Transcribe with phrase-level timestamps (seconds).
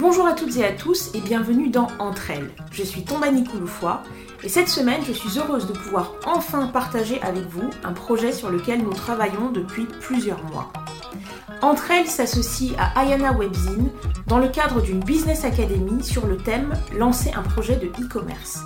[0.00, 2.50] Bonjour à toutes et à tous et bienvenue dans Entre elles.
[2.72, 4.02] Je suis Tombani Kouloufoua
[4.42, 8.48] et cette semaine je suis heureuse de pouvoir enfin partager avec vous un projet sur
[8.48, 10.72] lequel nous travaillons depuis plusieurs mois.
[11.60, 13.90] Entre elles s'associe à Ayana Webzine
[14.26, 18.60] dans le cadre d'une Business Academy sur le thème Lancer un projet de e-commerce.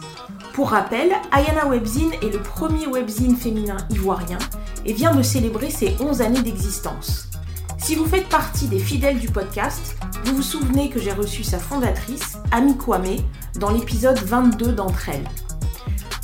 [0.53, 4.39] Pour rappel, Ayana Webzine est le premier webzine féminin ivoirien
[4.87, 7.29] et vient de célébrer ses 11 années d'existence.
[7.85, 9.95] Si vous faites partie des fidèles du podcast,
[10.25, 13.19] vous vous souvenez que j'ai reçu sa fondatrice, Ami Kwame,
[13.57, 15.29] dans l'épisode 22 d'entre elles.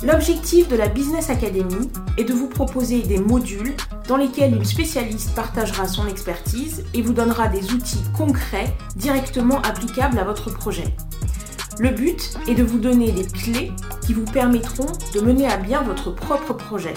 [0.01, 3.75] L'objectif de la Business Academy est de vous proposer des modules
[4.07, 10.17] dans lesquels une spécialiste partagera son expertise et vous donnera des outils concrets directement applicables
[10.17, 10.95] à votre projet.
[11.77, 13.71] Le but est de vous donner des clés
[14.03, 16.95] qui vous permettront de mener à bien votre propre projet.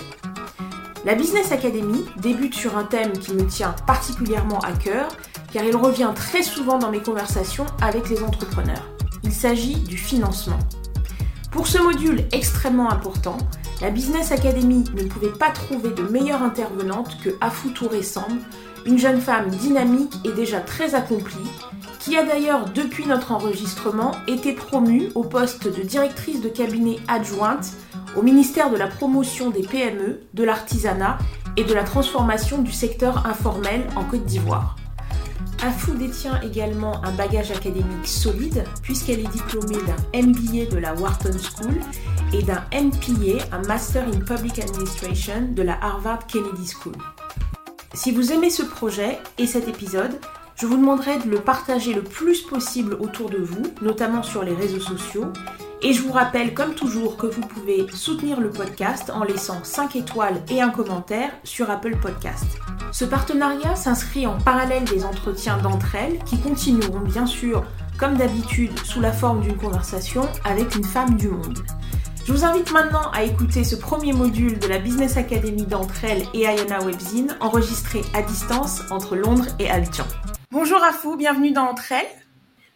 [1.05, 5.09] La Business Academy débute sur un thème qui me tient particulièrement à cœur
[5.53, 8.89] car il revient très souvent dans mes conversations avec les entrepreneurs.
[9.23, 10.59] Il s'agit du financement.
[11.51, 13.37] Pour ce module extrêmement important,
[13.83, 18.01] la Business Academy ne pouvait pas trouver de meilleure intervenante que Afou Touré
[18.87, 21.51] une jeune femme dynamique et déjà très accomplie,
[22.01, 27.73] qui a d'ailleurs depuis notre enregistrement été promue au poste de directrice de cabinet adjointe
[28.17, 31.19] au ministère de la promotion des PME, de l'artisanat
[31.57, 34.77] et de la transformation du secteur informel en Côte d'Ivoire.
[35.63, 41.37] Afou détient également un bagage académique solide puisqu'elle est diplômée d'un MBA de la Wharton
[41.39, 41.75] School
[42.33, 46.95] et d'un MPA, un Master in Public Administration de la Harvard Kennedy School.
[47.95, 50.19] Si vous aimez ce projet et cet épisode,
[50.57, 54.55] je vous demanderai de le partager le plus possible autour de vous, notamment sur les
[54.55, 55.33] réseaux sociaux.
[55.87, 59.97] Et je vous rappelle, comme toujours, que vous pouvez soutenir le podcast en laissant 5
[59.97, 62.47] étoiles et un commentaire sur Apple Podcast.
[62.91, 67.67] Ce partenariat s'inscrit en parallèle des entretiens d'entre elles qui continueront bien sûr,
[67.99, 71.59] comme d'habitude, sous la forme d'une conversation avec une femme du monde.
[72.25, 76.25] Je vous invite maintenant à écouter ce premier module de la Business Academy d'entre elles
[76.33, 80.07] et Ayana Webzine, enregistré à distance entre Londres et Abidjan.
[80.51, 82.25] Bonjour Afou, bienvenue dans Entre elles.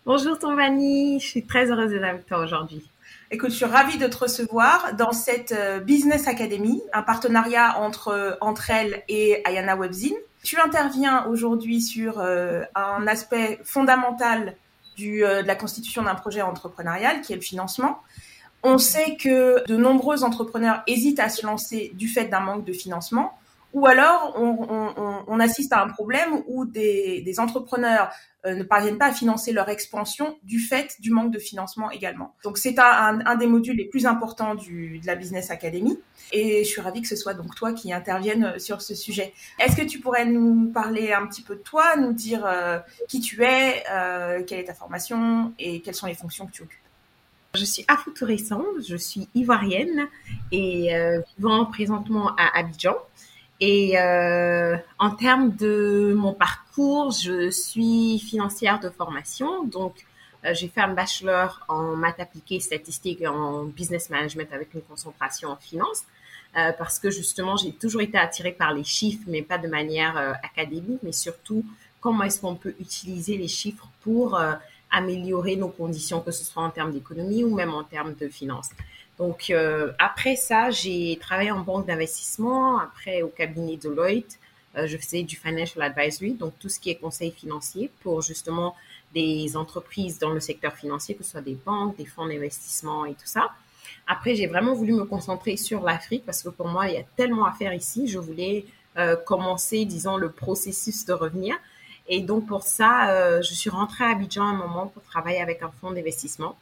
[0.04, 2.82] Bonjour Tombani, je suis très heureuse d'être avec toi aujourd'hui.
[3.30, 8.08] Écoute, je suis ravie de te recevoir dans cette euh, Business Academy, un partenariat entre,
[8.08, 10.16] euh, entre elles et Ayana Webzine.
[10.42, 14.56] Tu interviens aujourd'hui sur euh, un aspect fondamental
[14.96, 18.00] du, de la constitution d'un projet entrepreneurial, qui est le financement.
[18.62, 22.72] On sait que de nombreux entrepreneurs hésitent à se lancer du fait d'un manque de
[22.72, 23.38] financement.
[23.74, 28.10] Ou alors, on, assiste à un problème où des, entrepreneurs
[28.46, 32.34] euh, ne parviennent pas à financer leur expansion du fait du manque de financement également.
[32.44, 35.98] Donc, c'est un, des modules les plus importants de la Business Academy.
[36.32, 39.34] Et je suis ravie que ce soit donc toi qui intervienne sur ce sujet.
[39.58, 43.20] Est-ce que tu pourrais nous parler un petit peu de toi, nous dire euh, qui
[43.20, 46.78] tu es, euh, quelle est ta formation et quelles sont les fonctions que tu occupes?
[47.54, 50.06] Je suis Afou je suis ivoirienne
[50.52, 50.90] et
[51.36, 52.94] vivant présentement à Abidjan.
[53.60, 60.06] Et euh, en termes de mon parcours, je suis financière de formation, donc
[60.44, 64.82] euh, j'ai fait un bachelor en maths appliquées, statistiques et en business management avec une
[64.82, 66.04] concentration en finance,
[66.56, 70.16] euh, parce que justement j'ai toujours été attirée par les chiffres, mais pas de manière
[70.16, 71.64] euh, académique, mais surtout
[72.00, 74.54] comment est-ce qu'on peut utiliser les chiffres pour euh,
[74.90, 78.70] améliorer nos conditions, que ce soit en termes d'économie ou même en termes de finance.
[79.18, 84.38] Donc, euh, après ça, j'ai travaillé en banque d'investissement, après au cabinet Deloitte.
[84.76, 88.76] Euh, je faisais du financial advisory, donc tout ce qui est conseil financier pour justement
[89.14, 93.14] des entreprises dans le secteur financier, que ce soit des banques, des fonds d'investissement et
[93.14, 93.50] tout ça.
[94.06, 97.04] Après, j'ai vraiment voulu me concentrer sur l'Afrique parce que pour moi, il y a
[97.16, 98.06] tellement à faire ici.
[98.06, 98.66] Je voulais
[98.98, 101.56] euh, commencer, disons, le processus de revenir.
[102.06, 105.62] Et donc, pour ça, euh, je suis rentrée à Abidjan un moment pour travailler avec
[105.62, 106.56] un fonds d'investissement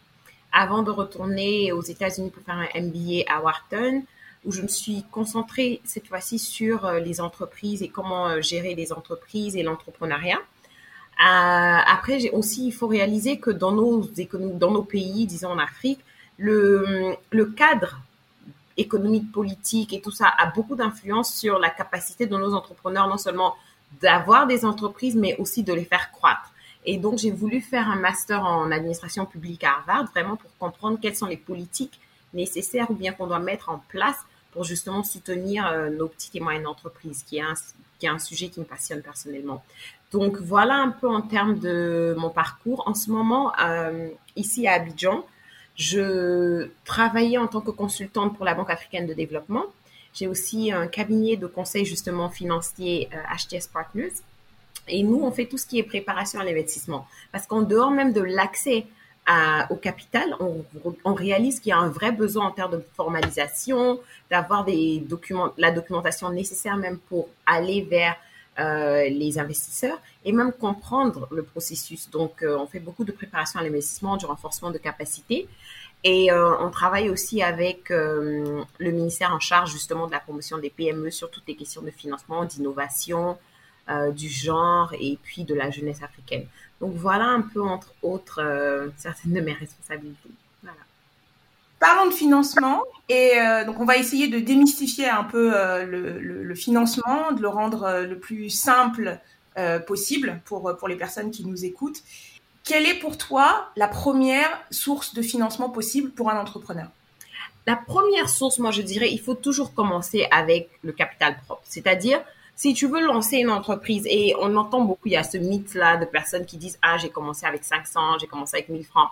[0.56, 4.02] avant de retourner aux États-Unis pour faire un MBA à Wharton,
[4.46, 8.74] où je me suis concentrée cette fois-ci sur euh, les entreprises et comment euh, gérer
[8.74, 10.38] les entreprises et l'entrepreneuriat.
[10.38, 10.40] Euh,
[11.18, 14.08] après, aussi, il faut réaliser que dans nos
[14.54, 16.00] dans nos pays, disons en Afrique,
[16.38, 17.16] le
[17.56, 18.00] cadre
[18.78, 23.18] économique, politique et tout ça a beaucoup d'influence sur la capacité de nos entrepreneurs non
[23.18, 23.56] seulement
[24.00, 26.50] d'avoir des entreprises, mais aussi de les faire croître.
[26.86, 30.98] Et donc, j'ai voulu faire un master en administration publique à Harvard, vraiment pour comprendre
[31.02, 32.00] quelles sont les politiques
[32.32, 34.18] nécessaires ou bien qu'on doit mettre en place
[34.52, 37.54] pour justement soutenir euh, nos petites et moyennes entreprises, qui est, un,
[37.98, 39.64] qui est un sujet qui me passionne personnellement.
[40.12, 42.84] Donc, voilà un peu en termes de mon parcours.
[42.86, 45.26] En ce moment, euh, ici à Abidjan,
[45.74, 49.64] je travaillais en tant que consultante pour la Banque africaine de développement.
[50.14, 54.14] J'ai aussi un cabinet de conseil justement financier HTS euh, Partners
[54.88, 57.06] Et nous, on fait tout ce qui est préparation à l'investissement.
[57.32, 58.86] Parce qu'en dehors même de l'accès
[59.70, 60.36] au capital,
[61.04, 63.98] on, réalise qu'il y a un vrai besoin en termes de formalisation,
[64.30, 65.04] d'avoir des
[65.58, 68.16] la documentation nécessaire même pour aller vers
[68.58, 72.08] euh, les investisseurs et même comprendre le processus.
[72.08, 75.48] Donc, euh, on fait beaucoup de préparation à l'investissement, du renforcement de capacité.
[76.04, 80.70] Et euh, on travaille aussi avec le ministère en charge justement de la promotion des
[80.70, 83.36] PME sur toutes les questions de financement, d'innovation,
[84.14, 86.46] du genre et puis de la jeunesse africaine.
[86.80, 88.42] Donc voilà un peu entre autres
[88.96, 90.30] certaines de mes responsabilités.
[90.62, 90.78] Voilà.
[91.78, 93.32] Parlons de financement et
[93.64, 95.50] donc on va essayer de démystifier un peu
[95.84, 99.20] le, le, financement, de le rendre le plus simple
[99.86, 102.02] possible pour, pour les personnes qui nous écoutent.
[102.66, 106.88] Quelle est pour toi la première source de financement possible pour un entrepreneur?
[107.64, 111.62] La première source, moi je dirais, il faut toujours commencer avec le capital propre.
[111.64, 112.20] C'est-à-dire,
[112.56, 115.98] si tu veux lancer une entreprise, et on entend beaucoup, il y a ce mythe-là
[115.98, 119.10] de personnes qui disent, ah, j'ai commencé avec 500, j'ai commencé avec 1000 francs.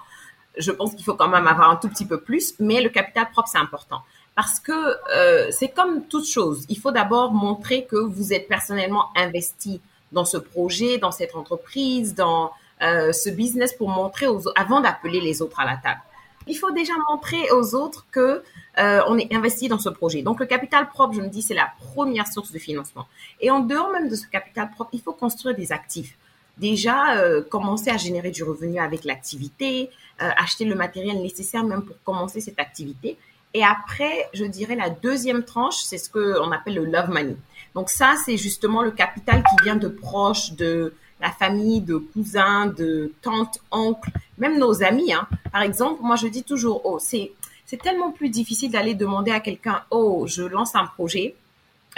[0.56, 3.30] Je pense qu'il faut quand même avoir un tout petit peu plus, mais le capital
[3.30, 4.00] propre, c'est important.
[4.34, 4.72] Parce que
[5.14, 6.64] euh, c'est comme toute chose.
[6.70, 9.80] Il faut d'abord montrer que vous êtes personnellement investi
[10.10, 12.50] dans ce projet, dans cette entreprise, dans
[12.82, 16.00] euh, ce business pour montrer aux avant d'appeler les autres à la table.
[16.46, 18.42] Il faut déjà montrer aux autres que
[18.78, 20.22] euh, on est investi dans ce projet.
[20.22, 23.06] Donc le capital propre, je me dis, c'est la première source de financement.
[23.40, 26.16] Et en dehors même de ce capital propre, il faut construire des actifs.
[26.58, 31.96] Déjà, euh, commencer à générer du revenu avec l'activité, acheter le matériel nécessaire même pour
[32.04, 33.18] commencer cette activité.
[33.54, 37.36] Et après, je dirais la deuxième tranche, c'est ce qu'on appelle le love money.
[37.74, 40.92] Donc ça, c'est justement le capital qui vient de proches, de
[41.24, 45.14] la famille, de cousins, de tantes, oncles, même nos amis.
[45.14, 45.26] Hein.
[45.50, 47.32] Par exemple, moi je dis toujours, oh, c'est
[47.64, 51.34] c'est tellement plus difficile d'aller demander à quelqu'un, oh, je lance un projet,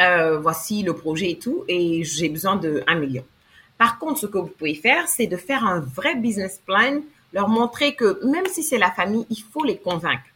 [0.01, 3.25] euh, voici le projet et tout, et j'ai besoin de million.
[3.77, 7.01] Par contre, ce que vous pouvez faire, c'est de faire un vrai business plan,
[7.33, 10.31] leur montrer que même si c'est la famille, il faut les convaincre.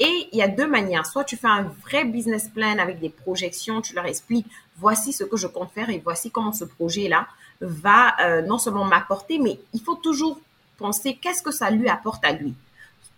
[0.00, 1.06] Et il y a deux manières.
[1.06, 4.46] Soit tu fais un vrai business plan avec des projections, tu leur expliques,
[4.76, 7.26] voici ce que je compte faire et voici comment ce projet-là
[7.60, 10.40] va euh, non seulement m'apporter, mais il faut toujours
[10.76, 12.54] penser qu'est-ce que ça lui apporte à lui.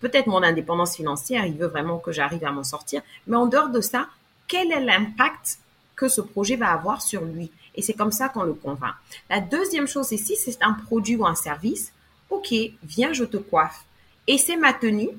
[0.00, 3.70] Peut-être mon indépendance financière, il veut vraiment que j'arrive à m'en sortir, mais en dehors
[3.70, 4.08] de ça,
[4.46, 5.58] quel est l'impact
[5.94, 7.50] que ce projet va avoir sur lui?
[7.74, 8.94] Et c'est comme ça qu'on le convainc.
[9.30, 11.92] La deuxième chose, c'est si c'est un produit ou un service,
[12.30, 12.54] ok,
[12.84, 13.84] viens, je te coiffe.
[14.26, 15.10] Et c'est ma tenue,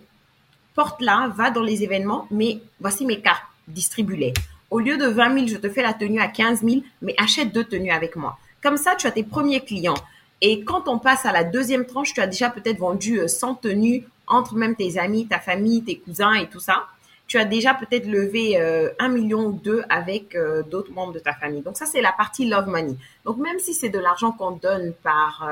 [0.76, 4.34] porte-la, va dans les événements, mais voici mes cartes, distribue-les.
[4.70, 7.54] Au lieu de 20 000, je te fais la tenue à 15 000, mais achète
[7.54, 8.38] deux tenues avec moi.
[8.68, 9.96] Comme ça, tu as tes premiers clients.
[10.42, 13.54] Et quand on passe à la deuxième tranche, tu as déjà peut-être vendu 100 euh,
[13.62, 16.86] tenues entre même tes amis, ta famille, tes cousins et tout ça.
[17.28, 21.20] Tu as déjà peut-être levé euh, un million ou deux avec euh, d'autres membres de
[21.20, 21.62] ta famille.
[21.62, 22.98] Donc ça, c'est la partie love money.
[23.24, 25.50] Donc même si c'est de l'argent qu'on donne par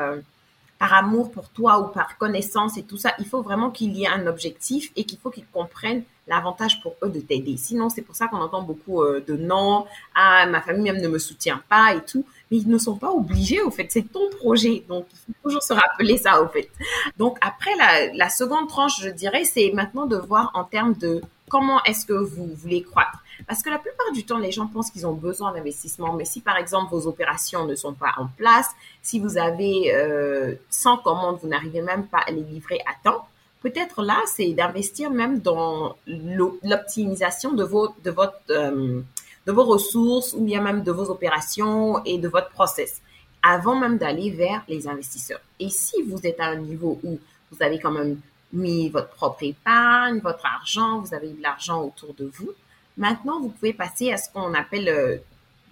[0.78, 4.04] par amour pour toi ou par connaissance et tout ça, il faut vraiment qu'il y
[4.04, 7.56] ait un objectif et qu'il faut qu'ils comprennent l'avantage pour eux de t'aider.
[7.56, 9.86] Sinon, c'est pour ça qu'on entend beaucoup de non,
[10.16, 13.12] ah, ma famille même ne me soutient pas et tout mais ils ne sont pas
[13.12, 13.88] obligés, au fait.
[13.90, 14.84] C'est ton projet.
[14.88, 16.70] Donc, il faut toujours se rappeler ça, au fait.
[17.18, 17.72] Donc, après,
[18.14, 22.14] la, seconde tranche, je dirais, c'est maintenant de voir en termes de comment est-ce que
[22.14, 23.24] vous voulez croître.
[23.48, 26.14] Parce que la plupart du temps, les gens pensent qu'ils ont besoin d'investissement.
[26.14, 28.70] Mais si, par exemple, vos opérations ne sont pas en place,
[29.02, 33.28] si vous avez euh, 100 commandes, vous n'arrivez même pas à les livrer à temps,
[33.62, 38.40] peut-être là, c'est d'investir même dans l'optimisation de, vos, de votre...
[38.50, 39.02] Euh,
[39.46, 43.02] de vos ressources ou bien même de vos opérations et de votre process
[43.46, 45.42] avant même d'aller vers les investisseurs.
[45.60, 47.20] Et si vous êtes à un niveau où
[47.52, 48.20] vous avez quand même
[48.52, 52.52] mis votre propre épargne, votre argent, vous avez de l'argent autour de vous,
[52.98, 55.18] maintenant vous pouvez passer à ce qu'on appelle euh,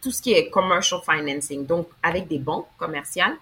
[0.01, 3.35] tout ce qui est commercial financing, donc avec des banques commerciales.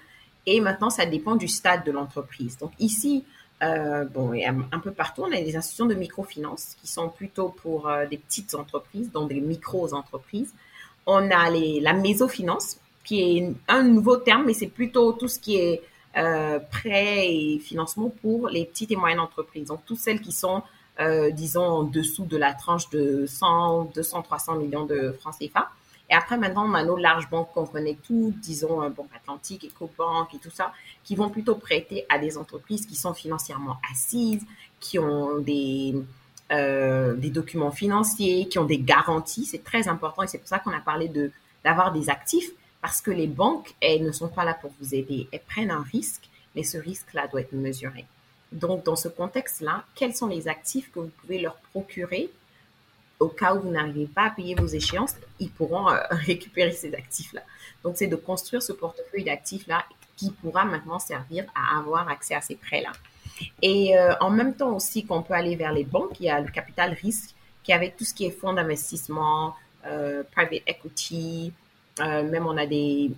[0.46, 2.58] Et maintenant, ça dépend du stade de l'entreprise.
[2.58, 3.24] Donc ici,
[3.62, 7.50] euh, bon, et un, peu partout, on a des institutions de microfinance qui sont plutôt
[7.50, 10.54] pour euh, des petites entreprises, donc des micro-entreprises.
[11.06, 15.40] On a les, la mésofinance, qui est un nouveau terme, mais c'est plutôt tout ce
[15.40, 15.82] qui est
[16.18, 19.68] euh, prêt et financement pour les petites et moyennes entreprises.
[19.68, 20.62] Donc, toutes celles qui sont,
[21.00, 25.70] euh, disons, en dessous de la tranche de 100, 200, 300 millions de francs CFA.
[26.12, 30.34] Et après, maintenant, on a nos larges banques qu'on connaît toutes, disons, Banque Atlantique, EcoBank
[30.36, 30.74] et tout ça,
[31.06, 34.46] qui vont plutôt prêter à des entreprises qui sont financièrement assises,
[34.82, 35.96] qui ont des,
[36.52, 39.46] euh, des documents financiers, qui ont des garanties.
[39.46, 41.32] C'est très important et c'est pour ça qu'on a parlé de
[41.64, 42.50] d'avoir des actifs
[42.82, 45.28] parce que les banques, elles ne sont pas là pour vous aider.
[45.32, 48.06] Elles prennent un risque, mais ce risque-là doit être mesuré.
[48.52, 52.32] Donc, dans ce contexte-là, quels sont les actifs que vous pouvez leur procurer
[53.22, 56.94] au cas où vous n'arrivez pas à payer vos échéances, ils pourront euh, récupérer ces
[56.94, 57.42] actifs-là.
[57.84, 59.86] Donc, c'est de construire ce portefeuille d'actifs-là
[60.18, 62.92] qui pourra maintenant servir à avoir accès à ces prêts-là.
[63.62, 66.40] Et euh, en même temps aussi qu'on peut aller vers les banques, il y a
[66.40, 67.32] le capital risque
[67.64, 71.54] qui avec tout ce qui est fonds d'investissement, euh, private equity,
[72.00, 73.12] même on a des,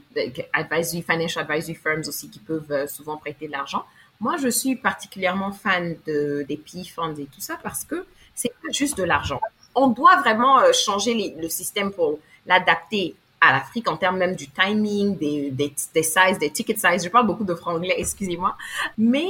[0.51, 3.85] advisory, financial advisory firms aussi qui peuvent souvent prêter de l'argent.
[4.19, 8.05] Moi, je suis particulièrement fan de, des PI funds et tout ça parce que
[8.35, 9.39] c'est pas juste de l'argent.
[9.75, 14.47] On doit vraiment euh, changer le système pour l'adapter à l'Afrique en termes même du
[14.47, 17.03] timing, des, des, des sizes, des ticket sizes.
[17.03, 18.55] Je parle beaucoup de franglais, excusez-moi.
[18.97, 19.27] Mais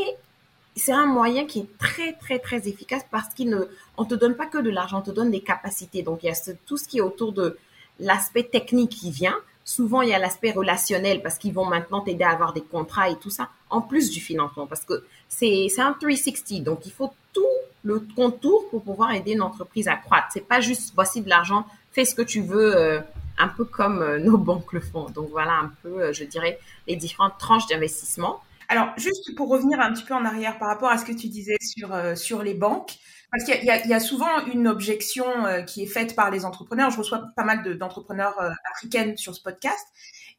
[0.76, 3.66] c'est un moyen qui est très, très, très efficace parce qu'il ne,
[3.98, 6.04] on te donne pas que de l'argent, on te donne des capacités.
[6.04, 7.58] Donc, il y a tout ce qui est autour de
[8.00, 12.26] l'aspect technique qui vient, Souvent, il y a l'aspect relationnel parce qu'ils vont maintenant t'aider
[12.26, 15.94] à avoir des contrats et tout ça, en plus du financement, parce que c'est un
[15.94, 16.64] 360.
[16.64, 17.46] Donc, il faut tout
[17.84, 20.28] le contour pour pouvoir aider une entreprise à croître.
[20.32, 23.00] C'est pas juste voici de l'argent, fais ce que tu veux, euh,
[23.38, 25.10] un peu comme euh, nos banques le font.
[25.10, 28.42] Donc voilà un peu, euh, je dirais, les différentes tranches d'investissement.
[28.70, 31.28] Alors, juste pour revenir un petit peu en arrière par rapport à ce que tu
[31.28, 32.98] disais sur, sur les banques,
[33.34, 36.92] parce qu'il y, a souvent une objection euh, qui est faite par les entrepreneurs.
[36.92, 39.88] Je reçois pas mal d'entrepreneurs euh, africaines sur ce podcast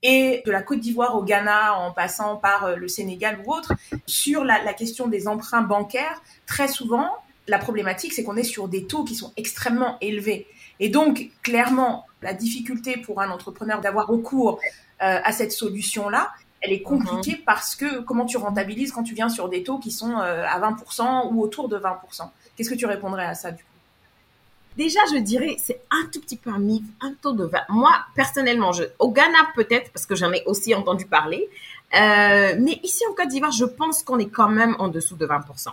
[0.04, 3.72] et de la Côte d'Ivoire au Ghana en passant par euh, le Sénégal ou autre,
[4.06, 7.10] sur la, question des emprunts bancaires, très souvent,
[7.46, 10.46] la problématique, c'est qu'on est sur des taux qui sont extrêmement élevés.
[10.80, 14.58] Et donc, clairement, la difficulté pour un entrepreneur d'avoir recours
[14.98, 16.30] à cette solution-là,
[16.62, 17.44] elle est compliquée mhm.
[17.44, 21.28] parce que comment tu rentabilises quand tu viens sur des taux qui sont à 20%
[21.30, 21.96] ou autour de 20%.
[22.56, 23.74] Qu'est-ce que tu répondrais à ça du coup?
[24.76, 27.60] Déjà, je dirais, c'est un tout petit peu un mythe, un taux de 20.
[27.68, 31.48] Moi, personnellement, je, au Ghana peut-être, parce que j'en ai aussi entendu parler,
[31.94, 35.26] euh, mais ici en Côte d'Ivoire, je pense qu'on est quand même en dessous de
[35.26, 35.68] 20%.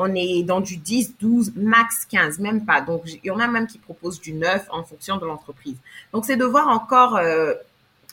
[0.00, 2.80] On est dans du 10, 12, max 15, même pas.
[2.80, 5.76] Donc, il y en a même qui proposent du 9 en fonction de l'entreprise.
[6.12, 7.52] Donc, c'est de voir encore euh,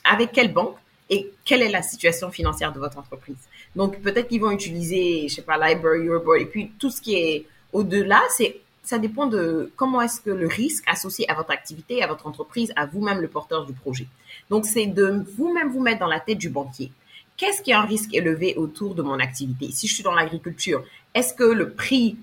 [0.04, 0.76] avec quelle banque
[1.08, 3.36] et quelle est la situation financière de votre entreprise.
[3.76, 7.14] Donc, peut-être qu'ils vont utiliser, je sais pas, Library, Eurobor, et puis tout ce qui
[7.14, 12.02] est au-delà, c'est ça dépend de comment est-ce que le risque associé à votre activité,
[12.02, 14.06] à votre entreprise, à vous-même le porteur du projet.
[14.48, 16.92] Donc, c'est de vous-même vous mettre dans la tête du banquier.
[17.36, 19.70] Qu'est-ce qui est un risque élevé autour de mon activité?
[19.72, 20.84] Si je suis dans l'agriculture,
[21.16, 22.18] est-ce que le prix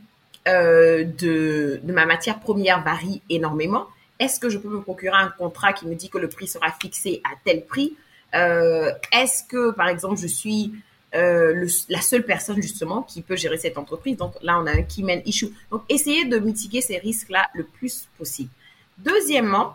[0.47, 3.87] euh, de, ma matière première varie énormément?
[4.19, 6.71] Est-ce que je peux me procurer un contrat qui me dit que le prix sera
[6.71, 7.97] fixé à tel prix?
[8.35, 10.73] Euh, Est-ce que, par exemple, je suis
[11.15, 14.15] euh, la seule personne justement qui peut gérer cette entreprise?
[14.15, 15.49] Donc là, on a un key man issue.
[15.71, 18.51] Donc essayez de mitiguer ces risques-là le plus possible.
[18.99, 19.73] Deuxièmement,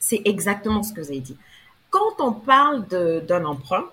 [0.00, 1.36] c'est exactement ce que vous avez dit.
[1.90, 3.84] Quand on parle d'un emprunt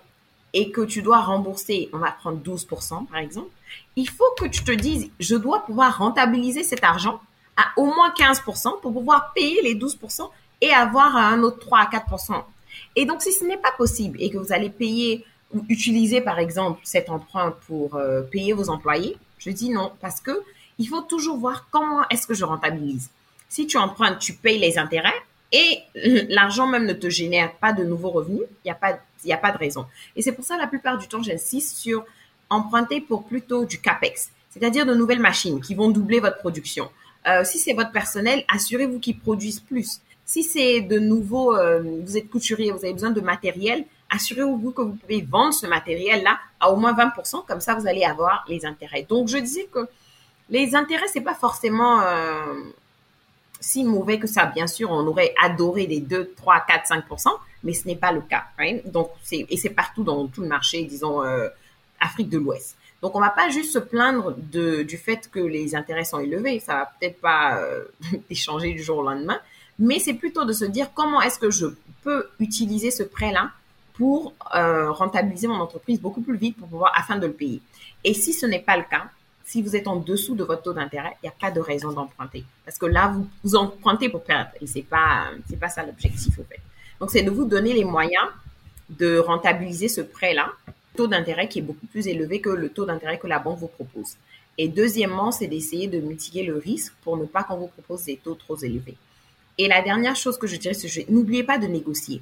[0.56, 3.50] et que tu dois rembourser, on va prendre 12% par exemple,
[3.96, 7.20] il faut que tu te dises, je dois pouvoir rentabiliser cet argent
[7.58, 10.28] à au moins 15% pour pouvoir payer les 12%
[10.62, 12.44] et avoir un autre 3 à 4%.
[12.96, 15.26] Et donc, si ce n'est pas possible et que vous allez payer
[15.70, 20.42] utiliser par exemple cet emprunt pour euh, payer vos employés Je dis non parce que
[20.78, 23.10] il faut toujours voir comment est-ce que je rentabilise.
[23.48, 25.22] Si tu empruntes, tu payes les intérêts
[25.56, 29.38] et l'argent même ne te génère pas de nouveaux revenus, il n'y a pas a
[29.38, 29.88] pas de raison.
[30.16, 32.06] Et c'est pour ça la plupart du temps j'insiste sur
[32.52, 36.92] emprunter pour plutôt du capex, c'est-à-dire de nouvelles machines qui vont doubler votre production.
[37.28, 40.00] Euh, si c'est votre personnel, assurez-vous qu'ils produisent plus.
[40.26, 44.82] Si c'est de nouveau, euh, vous êtes couturier, vous avez besoin de matériel, assurez-vous que
[44.84, 48.66] vous pouvez vendre ce matériel-là à au moins 20%, comme ça vous allez avoir les
[48.66, 49.08] intérêts.
[49.10, 49.88] Donc je disais que
[50.52, 52.44] les intérêts, c'est pas forcément euh,
[53.66, 54.46] si mauvais que ça.
[54.46, 57.30] Bien sûr, on aurait adoré des 2, 3, 4, 5%,
[57.64, 58.44] mais ce n'est pas le cas.
[58.86, 61.48] Donc et c'est partout dans tout le marché, disons euh,
[62.00, 62.78] Afrique de l'Ouest.
[63.02, 66.74] Donc on va pas juste se plaindre du fait que les intérêts sont élevés, ça
[66.76, 67.86] va peut-être pas euh,
[68.30, 69.40] échanger du jour au lendemain,
[69.80, 71.66] mais c'est plutôt de se dire comment est-ce que je
[72.04, 73.50] peux utiliser ce prêt-là
[73.94, 77.62] pour euh, rentabiliser mon entreprise beaucoup plus vite pour pouvoir afin de le payer.
[78.04, 79.06] Et si ce n'est pas le cas,
[79.46, 81.92] si vous êtes en dessous de votre taux d'intérêt, il n'y a pas de raison
[81.92, 86.60] d'emprunter parce que là vous, empruntez pour perdre et c'est pas pas ça l'objectif fait.
[87.00, 88.26] Donc c'est de vous donner les moyens
[88.90, 90.52] de rentabiliser ce prêt là,
[90.96, 93.68] taux d'intérêt qui est beaucoup plus élevé que le taux d'intérêt que la banque vous
[93.68, 94.16] propose.
[94.58, 98.18] Et deuxièmement, c'est d'essayer de mitiguer le risque pour ne pas qu'on vous propose des
[98.18, 98.96] taux trop élevés.
[99.58, 100.76] Et la dernière chose que je dirais,
[101.10, 102.22] n'oubliez pas de négocier.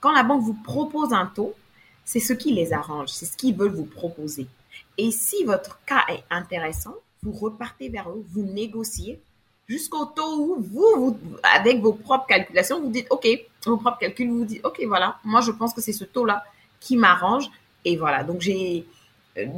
[0.00, 1.54] Quand la banque vous propose un taux,
[2.04, 4.46] c'est ce qui les arrange, c'est ce qu'ils veulent vous proposer.
[5.00, 9.18] Et si votre cas est intéressant, vous repartez vers eux, vous négociez
[9.66, 13.26] jusqu'au taux où vous, avec vos propres calculations, vous dites, OK,
[13.64, 16.44] vos propres calculs, vous dites, OK, voilà, moi je pense que c'est ce taux-là
[16.80, 17.46] qui m'arrange.
[17.86, 18.82] Et voilà, donc euh,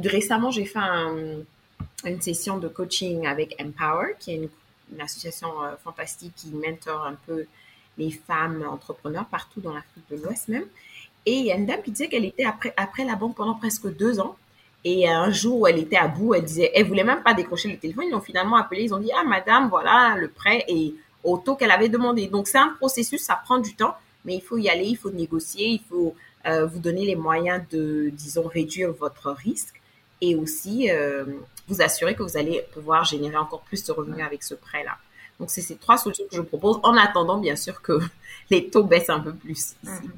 [0.05, 4.49] récemment, j'ai fait une session de coaching avec Empower, qui est
[4.93, 5.49] une association
[5.83, 7.47] fantastique qui mentor un peu
[7.97, 10.67] les femmes entrepreneurs partout dans l'Afrique de l'Ouest même.
[11.25, 13.55] Et il y a une dame qui disait qu'elle était après, après la banque pendant
[13.55, 14.37] presque deux ans.
[14.85, 17.69] Et un jour où elle était à bout, elle disait, elle voulait même pas décrocher
[17.69, 18.05] le téléphone.
[18.07, 18.83] Ils l'ont finalement appelé.
[18.83, 22.27] Ils ont dit, ah, madame, voilà, le prêt est au taux qu'elle avait demandé.
[22.27, 25.09] Donc, c'est un processus, ça prend du temps, mais il faut y aller, il faut
[25.09, 29.81] négocier, il faut euh, vous donner les moyens de, disons, réduire votre risque
[30.19, 31.23] et aussi euh,
[31.69, 34.97] vous assurer que vous allez pouvoir générer encore plus de revenus avec ce prêt-là.
[35.39, 37.99] Donc, c'est ces trois solutions que je propose en attendant, bien sûr, que
[38.49, 39.75] les taux baissent un peu plus ici.
[39.85, 40.09] Mm-hmm.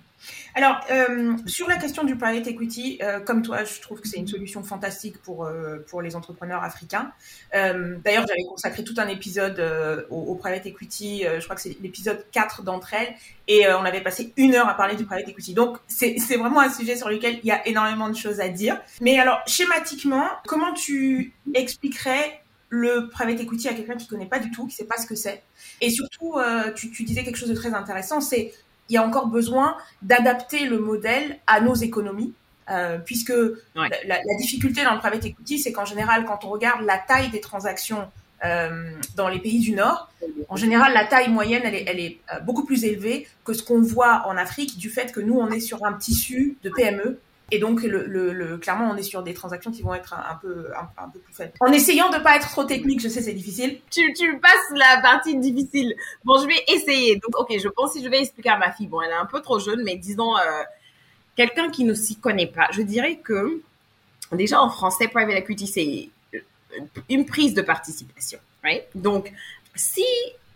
[0.56, 4.18] Alors, euh, sur la question du private equity, euh, comme toi, je trouve que c'est
[4.18, 7.12] une solution fantastique pour, euh, pour les entrepreneurs africains.
[7.54, 12.64] D'ailleurs, j'avais consacré tout un épisode au, private equity, je crois que c'est l'épisode 4
[12.64, 13.14] d'entre elles,
[13.48, 15.54] et on avait passé une heure à parler du private equity.
[15.54, 18.80] Donc, c'est vraiment un sujet sur lequel il y a énormément de choses à dire.
[19.02, 24.52] Mais alors, schématiquement, comment tu expliquerais le private equity à quelqu'un qui connaît pas du
[24.52, 25.44] tout, qui sait pas ce que c'est?
[25.82, 26.36] Et surtout,
[26.76, 28.54] tu, disais quelque chose de très intéressant, c'est
[28.90, 32.34] il y a encore besoin d'adapter le modèle à nos économies.
[32.72, 33.34] Euh, puisque
[33.76, 37.30] la, la, difficulté dans le private equity, c'est qu'en général, quand on regarde la taille
[37.30, 38.10] des transactions
[38.44, 40.12] euh, dans les pays du Nord,
[40.50, 43.62] en général, la taille moyenne, elle est, elle est euh, beaucoup plus élevée que ce
[43.62, 47.20] qu'on voit en Afrique, du fait que nous, on est sur un tissu de PME
[47.52, 50.72] et donc, le, le, clairement, on est sur des transactions qui vont être un, peu,
[50.98, 51.54] un, peu plus faibles.
[51.60, 53.80] En essayant de pas être trop technique, je sais, c'est difficile.
[53.92, 55.94] Tu, tu passes la partie difficile.
[56.24, 57.16] Bon, je vais essayer.
[57.18, 58.88] Donc, ok, je pense que je vais expliquer à ma fille.
[58.88, 60.64] Bon, elle est un peu trop jeune, mais disons, euh,
[61.36, 62.68] quelqu'un qui ne s'y connaît pas.
[62.72, 63.62] Je dirais que,
[64.32, 66.10] déjà en français, private equity, c'est
[67.10, 68.40] une prise de participation.
[68.64, 68.86] Right?
[68.96, 69.32] Donc,
[69.76, 70.06] si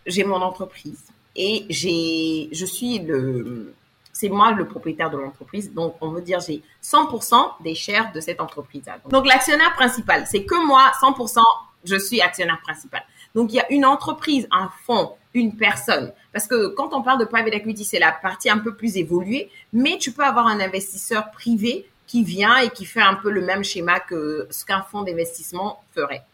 [0.06, 1.04] j'ai mon entreprise
[1.36, 3.74] et j'ai, je suis le,
[4.20, 5.72] c'est moi le propriétaire de l'entreprise.
[5.72, 8.82] Donc, on veut dire, j'ai 100% des shares de cette entreprise.
[9.08, 11.38] Donc, l'actionnaire principal, c'est que moi, 100%,
[11.84, 13.02] je suis actionnaire principal.
[13.34, 16.12] Donc, il y a une entreprise, un fonds, une personne.
[16.34, 19.50] Parce que quand on parle de private equity, c'est la partie un peu plus évoluée,
[19.72, 23.40] mais tu peux avoir un investisseur privé qui vient et qui fait un peu le
[23.40, 26.24] même schéma que ce qu'un fonds d'investissement ferait.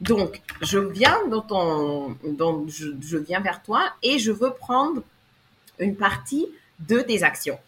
[0.00, 1.18] Donc, je viens
[2.68, 5.02] je viens vers toi et je veux prendre
[5.80, 6.46] une partie
[6.88, 7.58] de tes actions.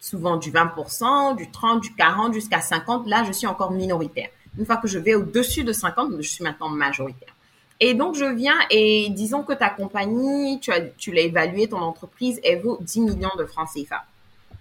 [0.00, 3.06] Souvent du 20%, du 30, du 40 jusqu'à 50.
[3.06, 4.28] Là, je suis encore minoritaire.
[4.58, 7.34] Une fois que je vais au-dessus de 50, je suis maintenant majoritaire.
[7.80, 11.80] Et donc, je viens et disons que ta compagnie, tu, as, tu l'as évalué, ton
[11.80, 14.04] entreprise, elle vaut 10 millions de francs CFA.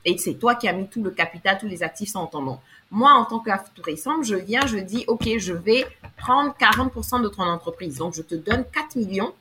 [0.06, 2.42] Et c'est toi qui as mis tout le capital, tous les actifs sont en ton
[2.42, 2.60] nom.
[2.92, 5.86] Moi, en tant qu'afteressant, je viens, je dis, OK, je vais
[6.18, 7.98] prendre 40% de ton entreprise.
[7.98, 9.34] Donc, je te donne 4 millions.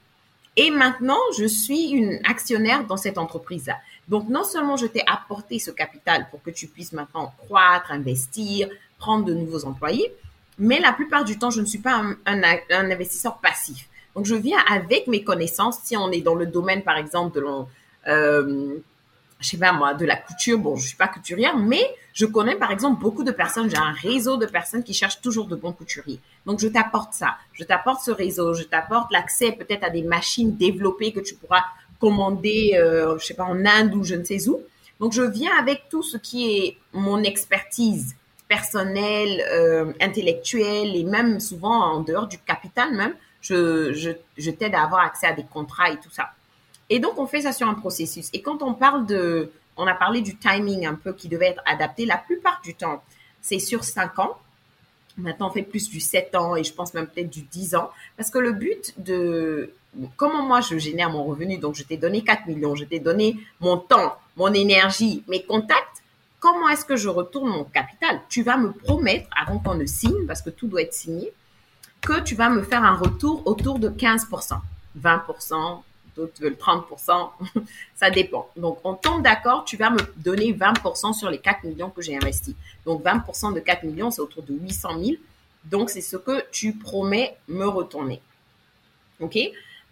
[0.57, 3.79] Et maintenant, je suis une actionnaire dans cette entreprise-là.
[4.09, 8.69] Donc, non seulement je t'ai apporté ce capital pour que tu puisses maintenant croître, investir,
[8.99, 10.13] prendre de nouveaux employés,
[10.59, 13.89] mais la plupart du temps, je ne suis pas un, investisseur passif.
[14.15, 15.79] Donc, je viens avec mes connaissances.
[15.83, 17.45] Si on est dans le domaine, par exemple, de
[18.09, 18.79] euh,
[19.99, 20.59] de la couture.
[20.59, 23.69] Bon, je suis pas couturière, mais je connais par exemple beaucoup de personnes.
[23.69, 26.21] J'ai un réseau de personnes qui cherchent toujours de bons couturiers.
[26.47, 27.37] Donc, je t'apporte ça.
[27.53, 28.55] Je t'apporte ce réseau.
[28.55, 31.65] Je t'apporte l'accès peut-être à des machines développées que tu pourras
[32.03, 34.61] commander, euh, je sais pas, en Inde ou je ne sais où.
[34.99, 38.17] Donc, je viens avec tout ce qui est mon expertise
[38.49, 43.15] personnelle, euh, intellectuelle et même souvent en dehors du capital même.
[43.41, 46.31] Je, je, je t'aide à avoir accès à des contrats et tout ça.
[46.91, 48.29] Et donc, on fait ça sur un processus.
[48.33, 51.63] Et quand on parle de, on a parlé du timing un peu qui devait être
[51.67, 53.01] adapté, la plupart du temps,
[53.41, 54.37] c'est sur 5 ans.
[55.17, 57.91] Maintenant, on fait plus du 7 ans et je pense même peut-être du 10 ans.
[58.17, 59.73] Parce que le but de,
[60.17, 63.37] comment moi je génère mon revenu, donc je t'ai donné 4 millions, je t'ai donné
[63.61, 66.03] mon temps, mon énergie, mes contacts,
[66.41, 68.21] comment est-ce que je retourne mon capital?
[68.29, 71.33] Tu vas me promettre, avant qu'on ne signe, parce que tout doit être signé,
[72.01, 74.59] que tu vas me faire un retour autour de 15%,
[75.01, 75.83] 20%,
[76.17, 77.31] d'autres veulent 30%,
[77.95, 78.49] ça dépend.
[78.57, 82.17] Donc, on tombe d'accord, tu vas me donner 20% sur les 4 millions que j'ai
[82.17, 82.55] investis.
[82.85, 85.17] Donc, 20% de 4 millions, c'est autour de 800 000.
[85.65, 88.21] Donc, c'est ce que tu promets me retourner.
[89.21, 89.39] OK?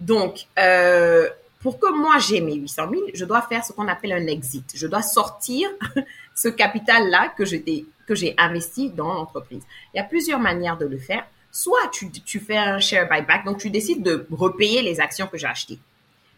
[0.00, 1.28] Donc, euh,
[1.60, 4.64] pour que moi j'ai mes 800 000, je dois faire ce qu'on appelle un exit.
[4.74, 5.68] Je dois sortir
[6.34, 9.62] ce capital-là que j'ai investi dans l'entreprise.
[9.94, 11.24] Il y a plusieurs manières de le faire.
[11.52, 15.36] Soit tu, tu fais un share buyback, donc tu décides de repayer les actions que
[15.36, 15.78] j'ai achetées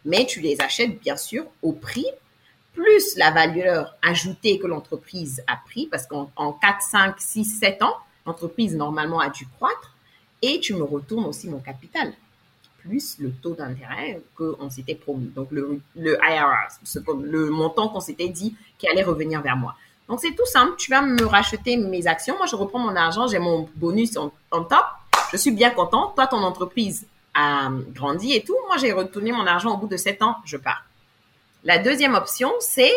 [0.05, 2.07] mais tu les achètes bien sûr au prix
[2.73, 7.95] plus la valeur ajoutée que l'entreprise a pris, parce qu'en 4, 5, 6, 7 ans,
[8.25, 9.95] l'entreprise normalement a dû croître,
[10.41, 12.15] et tu me retournes aussi mon capital,
[12.85, 16.69] plus le taux d'intérêt qu'on s'était promis, donc le, le IRR,
[17.23, 19.75] le montant qu'on s'était dit qui allait revenir vers moi.
[20.09, 23.29] Donc c'est tout simple, tu vas me racheter mes actions, moi je reprends mon argent,
[23.29, 24.31] j'ai mon bonus en,
[24.65, 24.85] top,
[25.31, 29.47] je suis bien content, toi ton entreprise a grandi et tout, moi j'ai retourné mon
[29.47, 30.85] argent au bout de sept ans, je pars.
[31.65, 32.93] La deuxième option, c'est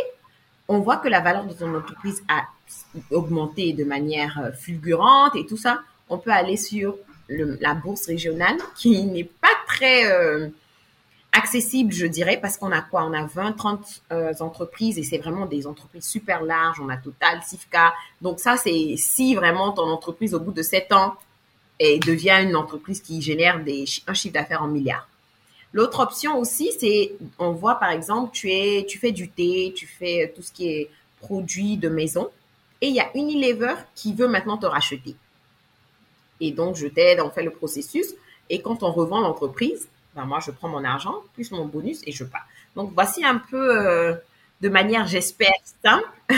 [0.67, 2.43] on voit que la valeur de ton entreprise a
[3.12, 5.82] augmenté de manière euh, fulgurante et tout ça.
[6.10, 6.95] On peut aller sur
[7.28, 10.47] la bourse régionale qui n'est pas très euh,
[11.31, 13.03] accessible, je dirais, parce qu'on a quoi?
[13.03, 16.79] On a 20, 30 euh, entreprises et c'est vraiment des entreprises super larges.
[16.79, 17.93] On a Total, Sifka.
[18.21, 21.15] Donc ça, c'est si vraiment ton entreprise, au bout de 7 ans,
[21.79, 25.07] et devient une entreprise qui génère des, un chiffre d'affaires en milliards.
[25.73, 29.85] L'autre option aussi, c'est, on voit par exemple, tu es, tu fais du thé, tu
[29.85, 32.29] fais tout ce qui est produit de maison,
[32.79, 35.15] et il y a Unilever qui veut maintenant te racheter.
[36.39, 38.13] Et donc, je t'aide, on fait le processus,
[38.49, 42.12] et quand on revend l'entreprise, ben moi, je prends mon argent, plus mon bonus, et
[42.12, 42.45] je pars.
[42.75, 44.15] Donc, voici un peu, euh,
[44.62, 45.51] de manière, j'espère,
[45.84, 46.08] simple,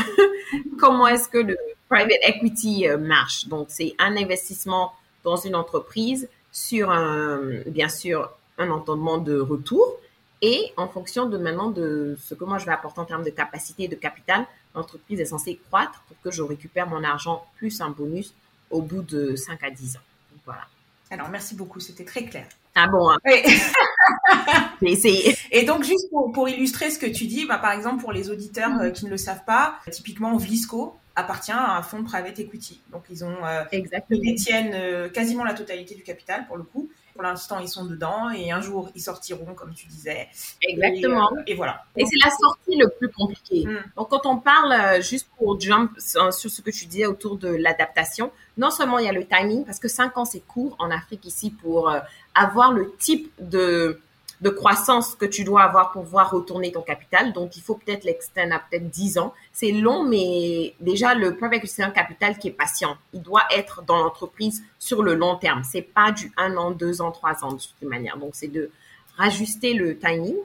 [0.79, 3.47] comment est-ce que le private equity euh, marche.
[3.47, 4.93] Donc, c'est un investissement
[5.23, 9.97] dans une entreprise sur un, bien sûr, un entendement de retour.
[10.41, 13.31] Et en fonction de maintenant de ce que moi je vais apporter en termes de
[13.31, 17.81] capacité et de capital, l'entreprise est censée croître pour que je récupère mon argent plus
[17.81, 18.33] un bonus
[18.69, 20.01] au bout de 5 à 10 ans.
[20.45, 20.67] voilà.
[21.09, 22.45] Alors, merci beaucoup, c'était très clair.
[22.75, 23.17] Ah bon hein?
[23.25, 23.41] Oui.
[24.81, 25.37] J'ai essayé.
[25.51, 28.29] Et donc, juste pour, pour, illustrer ce que tu dis, bah, par exemple, pour les
[28.29, 32.37] auditeurs euh, qui ne le savent pas, typiquement, Vlisco appartient à un fonds de private
[32.39, 32.81] equity.
[32.91, 36.89] Donc, ils ont, euh, ils détiennent euh, quasiment la totalité du capital, pour le coup.
[37.17, 40.27] Pour l'instant, ils sont dedans et un jour, ils sortiront, comme tu disais.
[40.61, 41.31] Exactement.
[41.47, 41.83] Et, voilà.
[41.95, 43.65] Et c'est la sortie le plus compliqué.
[43.65, 43.79] Hmm.
[43.95, 48.31] Donc, quand on parle, juste pour jump sur ce que tu disais autour de l'adaptation,
[48.55, 51.25] non seulement il y a le timing, parce que 5 ans, c'est court en Afrique
[51.25, 51.91] ici pour
[52.35, 53.99] avoir le type de,
[54.41, 57.33] de croissance que tu dois avoir pour voir retourner ton capital.
[57.33, 59.33] Donc, il faut peut-être l'extendre à peut-être 10 ans.
[59.51, 62.97] C'est long, mais déjà, le private c'est un capital qui est patient.
[63.13, 65.63] Il doit être dans l'entreprise sur le long terme.
[65.63, 68.17] C'est pas du 1 an, 2 ans, 3 ans de toute manière.
[68.17, 68.69] Donc, c'est de
[69.17, 70.35] rajuster le timing.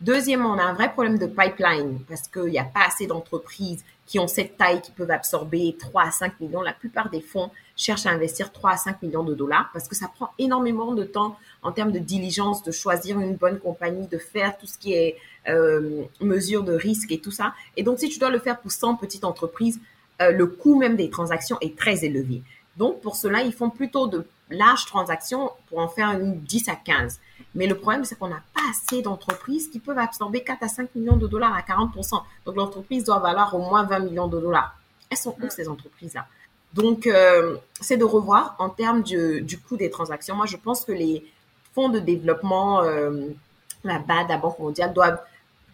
[0.00, 3.84] Deuxièmement, on a un vrai problème de pipeline parce qu'il n'y a pas assez d'entreprises
[4.06, 6.62] qui ont cette taille qui peuvent absorber 3 à 5 millions.
[6.62, 9.96] La plupart des fonds cherchent à investir 3 à 5 millions de dollars parce que
[9.96, 14.18] ça prend énormément de temps en termes de diligence, de choisir une bonne compagnie, de
[14.18, 15.16] faire tout ce qui est
[15.48, 17.52] euh, mesure de risque et tout ça.
[17.76, 19.80] Et donc, si tu dois le faire pour 100 petites entreprises,
[20.22, 22.42] euh, le coût même des transactions est très élevé.
[22.76, 26.76] Donc, pour cela, ils font plutôt de larges transactions pour en faire une 10 à
[26.76, 27.20] 15.
[27.54, 30.94] Mais le problème, c'est qu'on n'a pas assez d'entreprises qui peuvent absorber 4 à 5
[30.94, 32.22] millions de dollars à 40%.
[32.44, 34.76] Donc, l'entreprise doit valoir au moins 20 millions de dollars.
[35.10, 36.26] Elles sont où ces entreprises-là?
[36.74, 40.36] Donc, euh, c'est de revoir en termes du, du, coût des transactions.
[40.36, 41.24] Moi, je pense que les
[41.74, 43.28] fonds de développement, euh,
[43.82, 45.20] la BAD, la Banque mondiale, doivent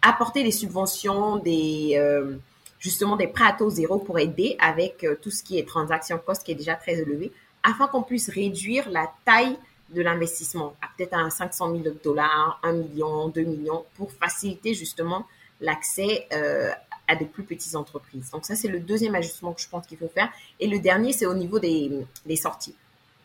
[0.01, 2.35] apporter des subventions, des euh,
[2.79, 6.43] justement des prêts à taux zéro pour aider avec tout ce qui est transaction cost
[6.43, 7.31] qui est déjà très élevé,
[7.63, 9.57] afin qu'on puisse réduire la taille
[9.89, 15.25] de l'investissement à peut-être à 500 000 dollars, 1 million, 2 millions pour faciliter justement
[15.61, 16.71] l'accès euh,
[17.07, 18.31] à des plus petites entreprises.
[18.31, 20.29] Donc ça, c'est le deuxième ajustement que je pense qu'il faut faire.
[20.59, 21.91] Et le dernier, c'est au niveau des,
[22.25, 22.75] des sorties.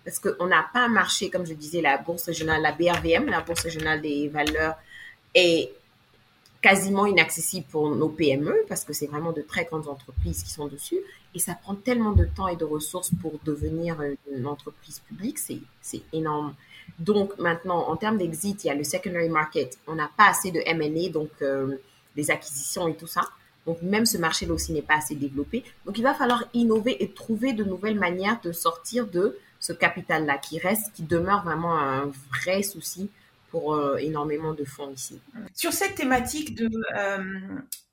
[0.05, 3.40] Parce qu'on n'a pas un marché, comme je disais, la bourse régionale, la BRVM, la
[3.40, 4.77] bourse régionale des valeurs,
[5.35, 5.70] est
[6.61, 10.66] quasiment inaccessible pour nos PME parce que c'est vraiment de très grandes entreprises qui sont
[10.66, 10.99] dessus
[11.35, 13.97] et ça prend tellement de temps et de ressources pour devenir
[14.35, 16.55] une entreprise publique, c'est énorme.
[16.99, 19.79] Donc maintenant, en termes d'exit, il y a le secondary market.
[19.87, 21.77] On n'a pas assez de M&A, donc euh,
[22.16, 23.23] des acquisitions et tout ça.
[23.66, 25.62] Donc même ce marché-là aussi n'est pas assez développé.
[25.85, 30.38] Donc il va falloir innover et trouver de nouvelles manières de sortir de ce capital-là
[30.38, 33.11] qui reste, qui demeure vraiment un vrai souci
[33.50, 35.20] pour euh, énormément de fonds ici.
[35.54, 37.18] Sur cette thématique de euh,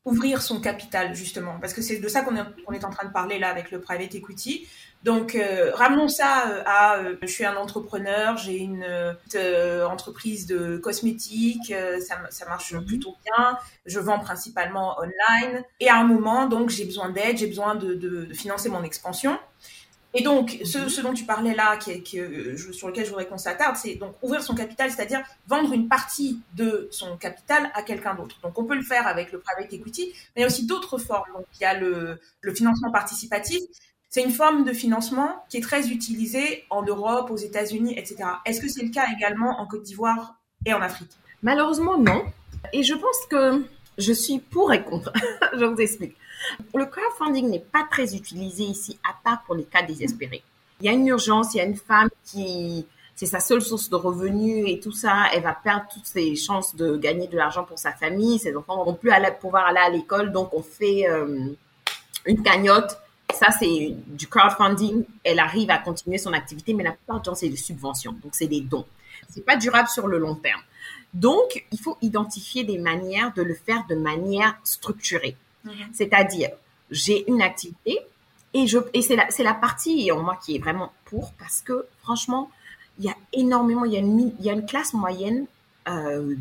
[0.03, 3.13] ouvrir son capital, justement, parce que c'est de ça qu'on est, est, en train de
[3.13, 4.67] parler là avec le private equity.
[5.03, 8.85] Donc, euh, ramenons ça à je suis un entrepreneur, j'ai une
[9.87, 12.85] entreprise de cosmétiques, ça, ça, marche mhm.
[12.85, 17.47] plutôt bien, je vends principalement online, et à un moment, donc, j'ai besoin d'aide, j'ai
[17.47, 19.37] besoin de, de, de financer mon expansion.
[20.15, 22.21] Et donc, ce, dont tu parlais là, qui,
[22.73, 26.39] sur lequel je voudrais qu'on s'attarde, c'est donc ouvrir son capital, c'est-à-dire vendre une partie
[26.56, 28.39] de son capital à quelqu'un d'autre.
[28.41, 30.97] Donc, on peut le faire avec le private equity, mais il y a aussi d'autres
[30.97, 31.32] formes.
[31.34, 32.17] Donc, il y a le
[32.54, 33.60] financement participatif.
[34.15, 38.23] C'est une forme de financement qui est très utilisée en Europe, aux États-Unis, etc.
[38.45, 41.12] Est-ce que c'est le cas également en Côte d'Ivoire et en Afrique?
[41.43, 42.23] Malheureusement, non.
[42.71, 43.65] Et je pense que
[43.97, 45.12] je suis pour et contre.
[45.54, 46.15] je vous explique.
[46.73, 50.43] Le crowdfunding n'est pas très utilisé ici, à part pour les cas désespérés.
[50.81, 53.89] Il y a une urgence, il y a une femme qui, c'est sa seule source
[53.89, 57.63] de revenus et tout ça, elle va perdre toutes ses chances de gagner de l'argent
[57.63, 61.53] pour sa famille, ses enfants vont plus pouvoir aller à l'école, donc on fait euh,
[62.25, 62.97] une cagnotte.
[63.34, 65.05] ça, c'est du crowdfunding.
[65.23, 68.13] Elle arrive à continuer son activité, mais la plupart du temps, c'est des subventions.
[68.23, 68.86] Donc, c'est des dons.
[69.29, 70.62] C'est pas durable sur le long terme.
[71.13, 75.38] Donc, il faut identifier des manières de le faire de manière structurée.
[75.65, 75.73] Mhm.
[75.93, 76.49] C'est-à-dire,
[76.91, 77.99] j'ai une activité
[78.54, 82.49] et, et c'est la, partie en moi qui est vraiment pour parce que franchement,
[82.99, 85.45] il y a énormément, il y a une, classe moyenne
[85.89, 86.36] euh,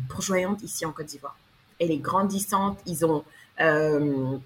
[0.63, 1.37] ici en Côte d'Ivoire.
[1.79, 2.79] Elle est grandissante.
[2.85, 3.25] Ils ont
[3.59, 4.37] euh,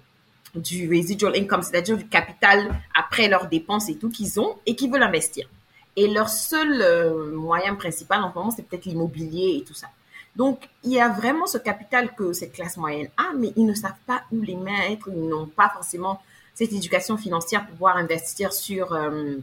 [0.56, 4.88] du residual income, c'est-à-dire du capital après leurs dépenses et tout qu'ils ont et qui
[4.88, 5.48] veulent investir.
[5.96, 9.88] Et leur seul euh, moyen principal en ce moment, c'est peut-être l'immobilier et tout ça.
[10.36, 13.74] Donc, il y a vraiment ce capital que cette classe moyenne a, mais ils ne
[13.74, 16.22] savent pas où les mettre, ils n'ont pas forcément
[16.54, 19.36] cette éducation financière pour pouvoir investir sur euh,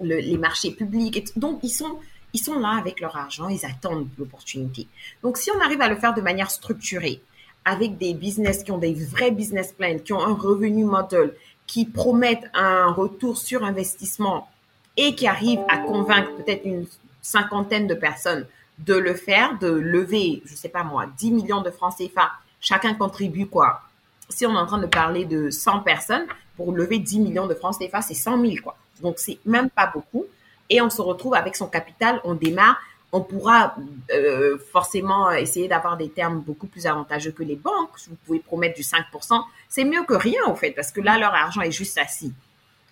[0.00, 1.36] les marchés publics.
[1.36, 1.98] Donc, ils sont,
[2.32, 4.86] ils sont là avec leur argent, ils attendent l'opportunité.
[5.22, 7.22] Donc, si on arrive à le faire de manière structurée,
[7.64, 11.34] avec des business qui ont des vrais business plans, qui ont un revenu model,
[11.66, 14.48] qui promettent un retour sur investissement
[14.96, 16.86] et qui arrivent à convaincre peut-être une
[17.22, 18.46] cinquantaine de personnes
[18.84, 22.94] de le faire, de lever, je sais pas moi, 10 millions de francs CFA, chacun
[22.94, 23.82] contribue quoi
[24.28, 27.54] Si on est en train de parler de 100 personnes, pour lever 10 millions de
[27.54, 28.76] francs CFA, c'est 100 000 quoi.
[29.00, 30.26] Donc c'est même pas beaucoup.
[30.68, 32.78] Et on se retrouve avec son capital, on démarre,
[33.12, 33.76] on pourra
[34.10, 37.90] euh, forcément essayer d'avoir des termes beaucoup plus avantageux que les banques.
[38.08, 39.42] Vous pouvez promettre du 5%.
[39.68, 42.32] C'est mieux que rien, en fait, parce que là, leur argent est juste assis.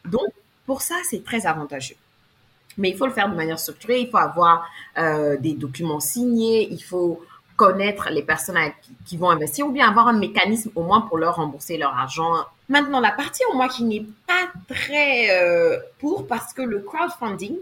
[0.05, 0.29] Donc,
[0.66, 1.96] pour ça, c'est très avantageux.
[2.78, 4.00] Mais il faut le faire de manière structurée.
[4.00, 6.68] Il faut avoir euh, des documents signés.
[6.70, 7.22] Il faut
[7.56, 8.56] connaître les personnes
[9.04, 12.33] qui, vont investir ou bien avoir un mécanisme au moins pour leur rembourser leur argent.
[12.70, 17.56] Maintenant, la partie au moins qui n'est pas très euh, pour parce que le crowdfunding,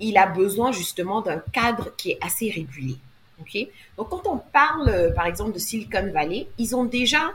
[0.00, 2.96] il a besoin justement d'un cadre qui est assez régulé.
[3.40, 3.68] ok?
[3.96, 7.30] Donc, quand on parle, par exemple, de Silicon Valley, ils ont déjà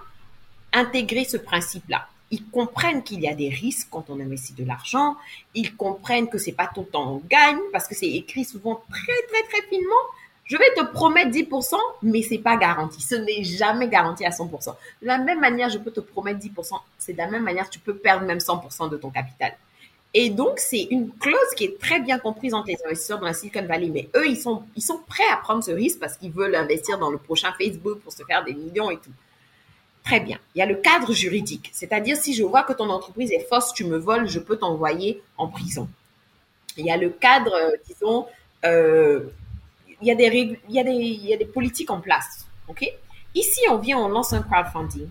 [0.73, 2.07] intégré ce principe-là.
[2.31, 5.17] Ils comprennent qu'il y a des risques quand on investit de l'argent.
[5.53, 8.81] Ils comprennent que c'est pas tout le temps on gagne parce que c'est écrit souvent
[8.89, 10.03] très, très, très finement.
[10.45, 13.01] Je vais te promettre 10%, mais c'est pas garanti.
[13.01, 14.75] Ce n'est jamais garanti à 100%.
[15.01, 16.77] De la même manière, je peux te promettre 10%.
[16.97, 19.53] C'est de la même manière, tu peux perdre même 100% de ton capital.
[20.13, 23.33] Et donc, c'est une clause qui est très bien comprise entre les investisseurs dans la
[23.33, 23.89] Silicon Valley.
[23.93, 24.43] Mais eux, ils
[24.75, 27.99] ils sont prêts à prendre ce risque parce qu'ils veulent investir dans le prochain Facebook
[27.99, 29.11] pour se faire des millions et tout.
[30.03, 30.39] Très bien.
[30.55, 31.69] Il y a le cadre juridique.
[31.73, 35.21] C'est-à-dire, si je vois que ton entreprise est fausse, tu me voles, je peux t'envoyer
[35.37, 35.87] en prison.
[36.77, 38.27] Il y a le cadre, euh, disons,
[38.65, 39.29] euh,
[40.01, 42.47] il, y a des il y a des politiques en place.
[42.67, 42.85] OK?
[43.35, 45.07] Ici, on vient, on lance un crowdfunding.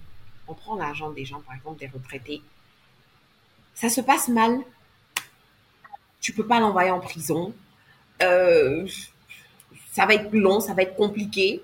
[0.49, 2.43] On prend l'argent des gens, par exemple, des retraités.
[3.75, 4.61] Ça se passe mal
[6.21, 7.53] tu peux pas l'envoyer en prison.
[8.23, 8.87] Euh,
[9.93, 11.63] ça va être long, ça va être compliqué.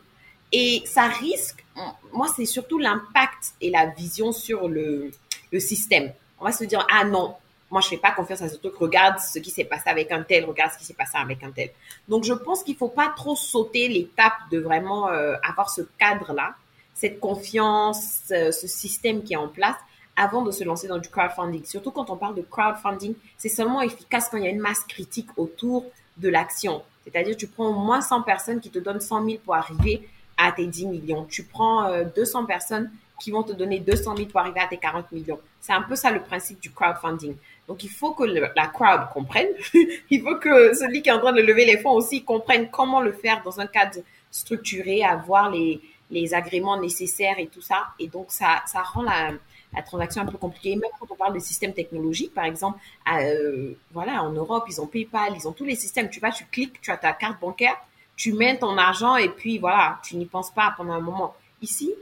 [0.53, 1.65] Et ça risque,
[2.13, 5.11] moi, c'est surtout l'impact et la vision sur le,
[5.59, 6.13] système.
[6.39, 7.35] On va se dire, ah non,
[7.71, 8.75] moi, je fais pas confiance à ce truc.
[8.77, 11.51] Regarde ce qui s'est passé avec un tel, regarde ce qui s'est passé avec un
[11.51, 11.71] tel.
[12.09, 16.55] Donc, je pense qu'il faut pas trop sauter l'étape de vraiment euh, avoir ce cadre-là,
[16.95, 19.77] cette confiance, euh, ce système qui est en place
[20.17, 21.65] avant de se lancer dans du crowdfunding.
[21.65, 24.81] Surtout quand on parle de crowdfunding, c'est seulement efficace quand il y a une masse
[24.81, 25.85] critique autour
[26.17, 26.83] de l'action.
[27.05, 30.53] C'est-à-dire, tu prends au moins 100 personnes qui te donnent 100 000 pour arriver à
[30.53, 31.25] tes 10 millions.
[31.25, 34.77] Tu prends 200 euh, personnes qui vont te donner 200 000 pour arriver à tes
[34.77, 35.41] 40 millions.
[35.61, 37.35] C'est un peu ça le principe du crowdfunding.
[37.67, 39.49] Donc, il faut que la crowd comprenne.
[40.11, 43.01] il faut que celui qui est en train de lever les fonds aussi comprenne comment
[43.01, 43.99] le faire dans un cadre
[44.31, 47.87] structuré, avoir les, les agréments nécessaires et tout ça.
[47.99, 49.33] Et donc, ça, ça rend la,
[49.75, 50.77] la transaction un peu compliquée.
[50.77, 52.79] Même quand on parle de systèmes technologiques, par exemple,
[53.13, 56.09] euh, voilà, en Europe, ils ont PayPal, ils ont tous les systèmes.
[56.09, 57.77] Tu vas, tu cliques, tu as ta carte bancaire,
[58.17, 61.35] tu mets ton argent et puis voilà, tu n'y penses pas pendant un moment.
[61.63, 61.93] Ici,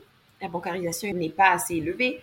[0.41, 2.21] la bancarisation n'est pas assez élevée.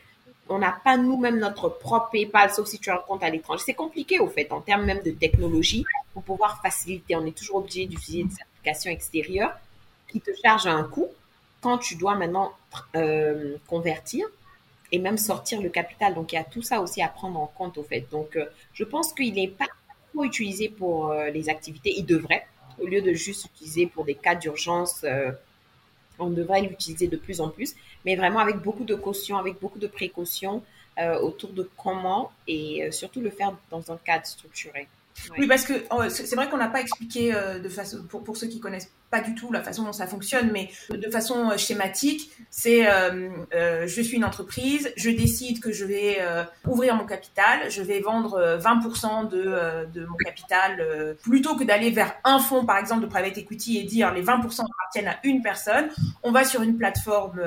[0.50, 3.64] On n'a pas nous-mêmes notre propre PayPal, sauf si tu as un compte à l'étranger.
[3.66, 7.16] C'est compliqué, au fait, en termes même de technologie, pour pouvoir faciliter.
[7.16, 9.54] On est toujours obligé d'utiliser des applications extérieures
[10.10, 11.08] qui te chargent un coût
[11.62, 12.52] quand tu dois maintenant
[12.96, 14.26] euh, convertir
[14.92, 16.16] et même sortir le capital.
[16.16, 18.06] Donc, il y a tout ça aussi à prendre en compte, au fait.
[18.12, 19.68] Donc, euh, je pense qu'il n'est pas
[20.14, 21.94] trop utilisé pour euh, les activités.
[21.98, 22.46] Il devrait,
[22.80, 25.32] au lieu de juste utiliser pour des cas d'urgence, euh,
[26.20, 29.80] on devrait l'utiliser de plus en plus, mais vraiment avec beaucoup de caution, avec beaucoup
[29.80, 30.64] de précautions
[31.22, 34.88] autour de comment et surtout le faire dans un cadre structuré.
[35.36, 35.74] Oui, parce que
[36.10, 39.52] c'est vrai qu'on n'a pas expliqué de façon, pour ceux qui connaissent pas du tout
[39.52, 42.88] la façon dont ça fonctionne, mais de façon schématique, c'est
[43.52, 46.20] je suis une entreprise, je décide que je vais
[46.68, 52.14] ouvrir mon capital, je vais vendre 20% de, de mon capital plutôt que d'aller vers
[52.24, 55.90] un fonds, par exemple, de private equity et dire les 20% appartiennent à une personne.
[56.24, 57.42] On va sur une plateforme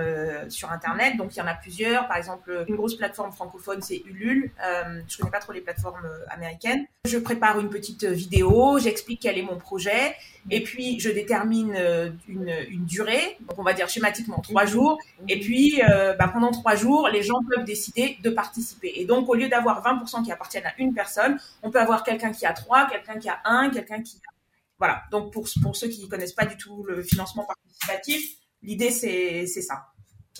[0.49, 2.07] sur Internet, donc il y en a plusieurs.
[2.09, 4.51] Par exemple, une grosse plateforme francophone, c'est Ulule.
[4.65, 6.87] Euh, je connais pas trop les plateformes euh, américaines.
[7.07, 10.15] Je prépare une petite vidéo, j'explique quel est mon projet,
[10.51, 13.39] et puis je détermine euh, une, une, durée.
[13.49, 14.99] Donc on va dire schématiquement trois jours.
[15.29, 18.93] Et puis euh, bah, pendant trois jours, les gens peuvent décider de participer.
[18.97, 22.33] Et donc au lieu d'avoir 20% qui appartiennent à une personne, on peut avoir quelqu'un
[22.33, 24.31] qui a trois, quelqu'un qui a un, quelqu'un qui a...
[24.79, 25.03] voilà.
[25.11, 29.63] Donc pour pour ceux qui connaissent pas du tout le financement participatif, l'idée c'est c'est
[29.63, 29.87] ça.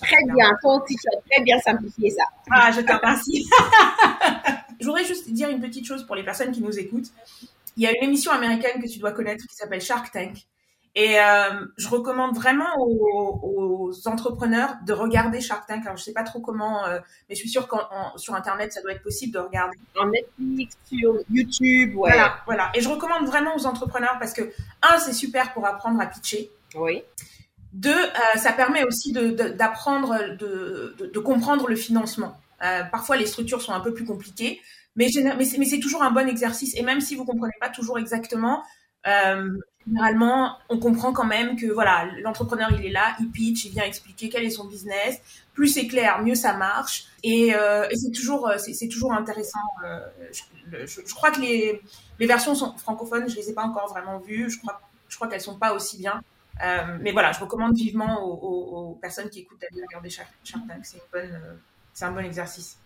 [0.01, 2.23] Très bien, tu as très bien simplifié ça.
[2.51, 3.47] Ah, je te remercie.
[4.81, 7.11] je voudrais juste dire une petite chose pour les personnes qui nous écoutent.
[7.77, 10.45] Il y a une émission américaine que tu dois connaître qui s'appelle Shark Tank.
[10.97, 15.85] Et euh, je recommande vraiment aux, entrepreneurs de regarder Shark Tank.
[15.85, 18.81] Alors, je sais pas trop comment, euh, mais je suis sûre qu'en sur Internet, ça
[18.81, 19.77] doit être possible de regarder.
[19.97, 22.11] En Netflix, sur YouTube, ouais.
[22.11, 22.71] Voilà, voilà.
[22.75, 26.49] Et je recommande vraiment aux entrepreneurs parce que, un, c'est super pour apprendre à pitcher.
[26.75, 27.03] Oui.
[27.73, 32.37] Deux, euh, ça permet aussi d'apprendre, de, de, de, comprendre le financement.
[32.63, 34.61] Euh, parfois, les structures sont un peu plus compliquées,
[34.95, 36.75] mais, c'est toujours un bon exercice.
[36.75, 38.63] Et même si vous comprenez pas toujours exactement,
[39.07, 39.49] euh,
[39.85, 43.83] généralement, on comprend quand même que voilà, l'entrepreneur il est là, il pitch, il vient
[43.83, 45.19] expliquer quel est son business.
[45.53, 47.05] Plus c'est clair, mieux ça marche.
[47.23, 49.59] Et, euh, c'est toujours, c'est toujours intéressant.
[49.85, 49.99] Euh,
[50.85, 51.81] je, crois que les,
[52.19, 54.49] versions sont francophones, je les ai pas encore vraiment vues.
[54.49, 56.21] Je crois, je crois qu'elles sont pas aussi bien.
[56.63, 60.85] Euh, mais voilà, je recommande vivement aux, personnes qui écoutent d'aller regarder Shark, Tank.
[61.15, 61.55] Euh,
[61.93, 62.77] c'est un bon exercice.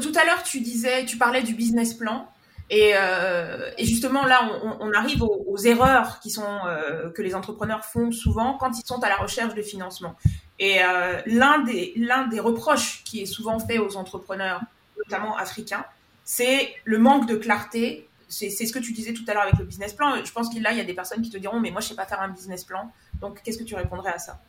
[0.00, 2.28] Tout à l'heure, tu parlais du business plan.
[2.68, 8.10] Et, euh, justement, là, on, arrive aux, erreurs qui sont euh, que les entrepreneurs font
[8.10, 10.16] souvent quand ils sont à la recherche de financement.
[10.58, 14.60] Et euh, l'un des reproches qui est souvent fait aux entrepreneurs,
[14.98, 15.84] notamment africains,
[16.24, 19.64] c'est le manque de clarté c'est ce que tu disais tout à l'heure avec le
[19.64, 20.24] business plan.
[20.24, 22.06] Je pense qu'il y a des personnes qui te diront, mais moi, je sais pas
[22.06, 22.90] faire un business plan.
[23.20, 24.40] Donc, qu'est-ce que tu répondrais à ça?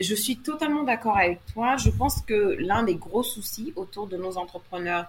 [0.00, 1.76] Je suis totalement d'accord avec toi.
[1.76, 5.06] Je pense que l'un des gros soucis autour de nos entrepreneurs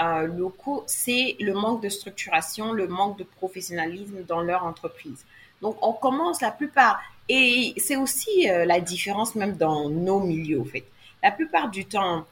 [0.00, 5.24] euh, locaux, c'est le manque de structuration, le manque de professionnalisme dans leur entreprise.
[5.60, 10.60] Donc, on commence la plupart, et c'est aussi euh, la différence même dans nos milieux,
[10.60, 10.84] au fait.
[11.22, 12.24] La plupart du temps,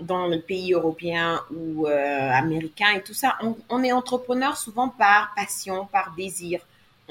[0.00, 3.36] dans le pays européen ou euh, américain et tout ça,
[3.68, 6.60] on, est entrepreneur souvent par passion, par désir.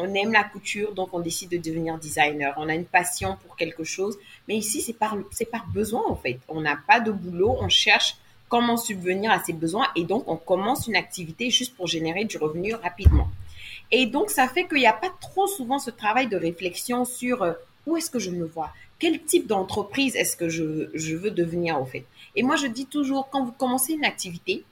[0.02, 2.54] On aime la couture, donc on décide de devenir designer.
[2.58, 6.40] On a une passion pour quelque chose, mais ici c'est par besoin en fait.
[6.48, 8.16] On n'a pas de boulot, on cherche
[8.48, 12.38] comment subvenir à ses besoins et donc on commence une activité juste pour générer du
[12.38, 13.28] revenu rapidement.
[13.92, 17.44] Et donc ça fait qu'il n'y a pas trop souvent ce travail de réflexion sur
[17.44, 17.54] euh,
[17.86, 21.82] où est-ce que je me vois, quel type d'entreprise est-ce que je, je veux devenir
[21.82, 22.06] au fait?
[22.36, 24.64] Et moi, je dis toujours, quand vous commencez une activité,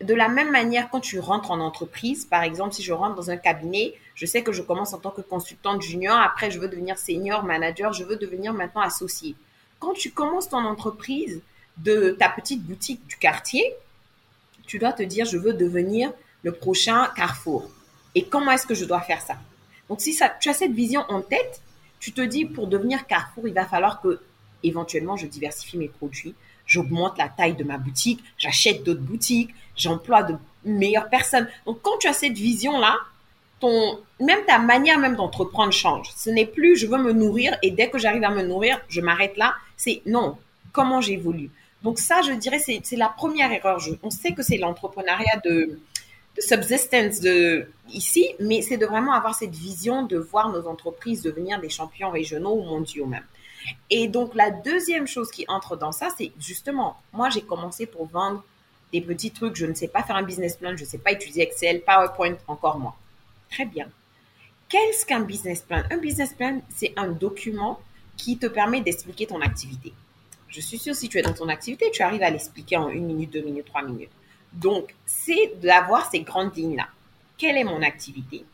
[0.00, 3.30] de la même manière, quand tu rentres en entreprise, par exemple, si je rentre dans
[3.30, 6.68] un cabinet, je sais que je commence en tant que consultante junior, après je veux
[6.68, 9.34] devenir senior, manager, je veux devenir maintenant associé.
[9.80, 11.40] Quand tu commences ton entreprise
[11.78, 13.74] de ta petite boutique du quartier,
[14.66, 17.68] tu dois te dire, je veux devenir le prochain Carrefour.
[18.14, 19.36] Et comment est-ce que je dois faire ça?
[19.88, 21.62] Donc, si tu as cette vision en tête,
[21.98, 24.20] tu te dis, pour devenir Carrefour, il va falloir que,
[24.62, 26.34] éventuellement, je diversifie mes produits,
[26.66, 31.48] j'augmente la taille de ma boutique, j'achète d'autres boutiques, j'emploie de meilleures personnes.
[31.66, 32.96] Donc, quand tu as cette vision-là,
[33.60, 36.10] ton, même ta manière même d'entreprendre change.
[36.16, 39.00] Ce n'est plus je veux me nourrir et dès que j'arrive à me nourrir, je
[39.00, 39.54] m'arrête là.
[39.76, 40.36] C'est non,
[40.72, 41.50] comment j'évolue?
[41.82, 43.80] Donc ça, je dirais, c'est la première erreur.
[44.02, 45.78] on sait que c'est l'entrepreneuriat de,
[46.36, 51.22] de subsistence de ici, mais c'est de vraiment avoir cette vision de voir nos entreprises
[51.22, 53.24] devenir des champions régionaux ou mondiaux même.
[53.90, 58.06] Et donc, la deuxième chose qui entre dans ça, c'est justement, moi, j'ai commencé pour
[58.06, 58.42] vendre
[58.92, 59.56] des petits trucs.
[59.56, 62.36] Je ne sais pas faire un business plan, je ne sais pas utiliser Excel, PowerPoint,
[62.46, 62.94] encore moins.
[63.50, 63.88] Très bien.
[64.68, 65.82] Qu'est-ce qu'un business plan?
[65.90, 67.80] Un business plan, c'est un document
[68.16, 69.92] qui te permet d'expliquer ton activité.
[70.48, 73.06] Je suis sûre, si tu es dans ton activité, tu arrives à l'expliquer en une
[73.06, 74.10] minute, deux minutes, trois minutes.
[74.52, 76.88] Donc, c'est d'avoir ces grandes lignes-là.
[77.36, 78.44] Quelle est mon activité?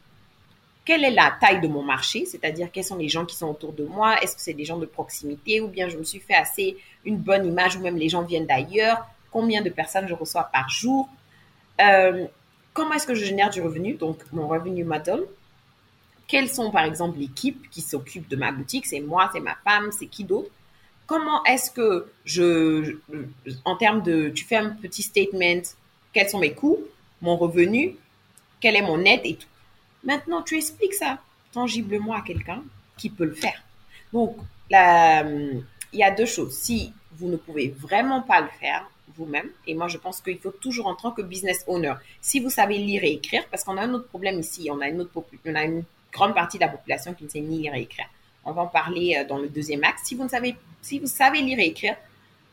[0.85, 3.73] Quelle est la taille de mon marché, c'est-à-dire quels sont les gens qui sont autour
[3.73, 5.62] de moi, est-ce que c'est des gens de proximité?
[5.62, 8.47] Ou bien je me suis fait assez une bonne image ou même les gens viennent
[8.47, 11.09] d'ailleurs, combien de personnes je reçois par jour,
[11.81, 12.25] euh,
[12.73, 15.25] comment est-ce que je génère du revenu, donc mon revenu model,
[16.29, 19.90] quelles sont par exemple l'équipe qui s'occupe de ma boutique, c'est moi, c'est ma femme,
[19.90, 20.51] c'est qui d'autre,
[21.07, 22.96] comment est-ce que je,
[23.65, 25.63] en termes de, tu fais un petit statement,
[26.13, 26.79] quels sont mes coûts,
[27.21, 27.96] mon revenu,
[28.61, 29.48] quelle est mon aide et tout.
[30.04, 31.19] Maintenant, tu expliques ça
[31.50, 32.63] tangiblement à quelqu'un.
[32.96, 33.61] qui peut le faire.
[34.13, 34.37] Donc,
[34.71, 36.54] il y a deux choses.
[36.56, 40.50] Si vous ne pouvez vraiment pas le faire vous-même, et moi je pense qu'il faut
[40.50, 43.83] toujours en tant que business owner, si vous savez lire et écrire, parce qu'on a
[43.83, 45.06] un autre problème ici, on a une,
[46.12, 48.06] grande partie de la population qui ne sait ni lire et écrire.
[48.44, 50.02] On va en parler euh, dans le deuxième axe.
[50.04, 51.96] Si vous, savez, lire et écrire,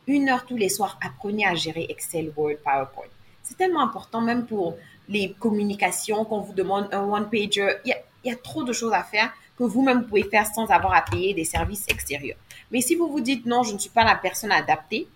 [0.07, 3.05] une heure tous les soirs, apprenez à gérer Excel, Word, PowerPoint.
[3.43, 7.75] C'est tellement important, même pour les communications, qu'on vous demande un one-pager.
[7.85, 7.93] Il
[8.23, 11.35] y a trop de choses à faire que vous-même pouvez faire sans avoir à payer
[11.35, 12.37] des services extérieurs.
[12.71, 15.07] Mais si vous vous dites non, je ne suis pas la personne adaptée,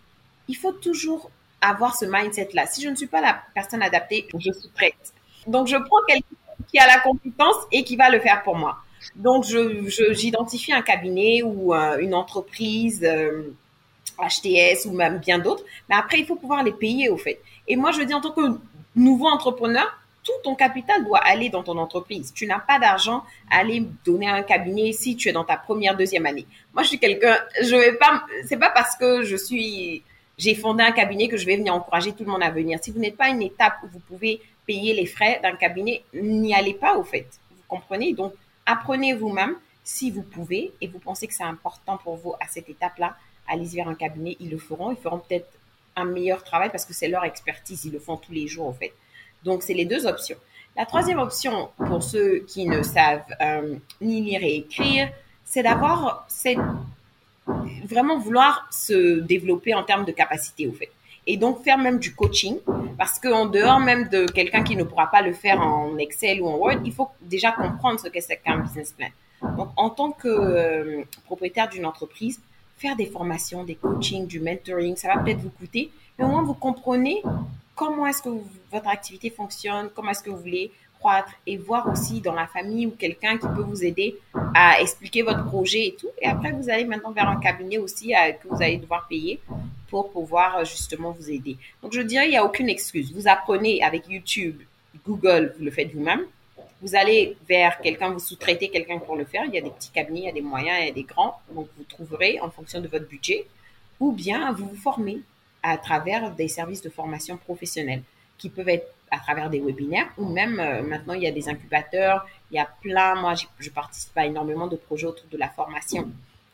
[0.48, 1.30] il faut toujours
[1.62, 2.68] avoir ce mindset-là.
[2.68, 5.14] Si je ne suis pas la personne adaptée, je suis prête.
[5.48, 6.36] Donc, je prends quelqu'un
[6.68, 8.78] qui a la compétence et qui va le faire pour moi.
[9.16, 15.64] Donc, je, j'identifie un cabinet ou euh, une entreprise, HTS euh, ou même bien d'autres.
[15.89, 17.41] Mais après, il faut pouvoir les payer, au fait.
[17.68, 18.41] Et moi, je dis en tant que
[18.96, 19.86] nouveau entrepreneur,
[20.24, 22.34] tout ton capital doit aller dans ton entreprise.
[22.34, 25.56] Tu n'as pas d'argent à aller donner à un cabinet si tu es dans ta
[25.56, 26.48] première, deuxième année.
[26.74, 30.04] Moi, je suis quelqu'un, je vais pas, c'est pas parce que je suis,
[30.38, 32.80] j'ai fondé un cabinet que je vais venir encourager tout le monde à venir.
[32.82, 36.54] Si vous n'êtes pas une étape où vous pouvez payer les frais d'un cabinet, n'y
[36.54, 37.28] allez pas, au fait.
[37.52, 38.14] Vous comprenez?
[38.14, 38.34] Donc,
[38.66, 42.70] apprenez vous-même si vous pouvez et vous pensez que c'est important pour vous à cette
[42.70, 43.16] étape-là.
[43.48, 44.92] Allez-y vers un cabinet, ils le feront.
[44.92, 45.48] Ils feront peut-être
[45.96, 47.86] un meilleur travail parce que c'est leur expertise.
[47.86, 48.94] Ils le font tous les jours, au fait.
[49.44, 50.38] Donc, c'est les deux options.
[50.76, 55.10] La troisième option, pour ceux qui ne savent euh, ni lire et écrire,
[55.46, 56.58] c'est d'avoir c'est
[57.86, 60.89] vraiment vouloir se développer en termes de capacité, au fait.
[61.28, 62.58] Et donc, faire même du coaching,
[62.98, 66.48] parce qu'en dehors même de quelqu'un qui ne pourra pas le faire en Excel ou
[66.48, 69.08] en Word, il faut déjà comprendre ce qu'est qu'un business plan.
[69.58, 72.39] Donc, en tant que euh, propriétaire d'une entreprise,
[72.78, 76.43] faire des formations, des coachings, du mentoring, ça va peut-être vous coûter, mais au moins
[76.43, 77.24] vous comprenez
[77.76, 78.30] comment est-ce que
[78.72, 80.72] votre activité fonctionne, comment est-ce que vous voulez
[81.45, 84.18] et voir aussi dans la famille ou quelqu'un qui peut vous aider
[84.53, 86.10] à expliquer votre projet et tout.
[86.22, 89.39] Et après, vous allez maintenant vers un cabinet aussi que vous allez devoir payer
[89.89, 91.58] pour pouvoir euh, justement vous aider.
[91.82, 93.14] Donc, je dirais, il n'y a aucune excuse.
[93.14, 94.62] Vous apprenez avec YouTube,
[95.06, 96.26] Google, vous le faites vous-même.
[96.82, 99.43] Vous allez vers quelqu'un, vous sous-traitez quelqu'un pour le faire.
[99.47, 101.03] Il y a des petits cabinets, il y a des moyens, il y a des
[101.03, 101.39] grands.
[101.51, 103.47] Donc, vous trouverez en fonction de votre budget.
[103.99, 105.22] Ou bien, vous vous formez
[105.64, 108.03] à travers des services de formation professionnelle
[108.38, 111.47] qui peuvent être à travers des webinaires ou même euh, maintenant il y a des
[111.47, 115.49] incubateurs, il y a plein, moi je participe à énormément de projets autour de la
[115.49, 116.10] formation.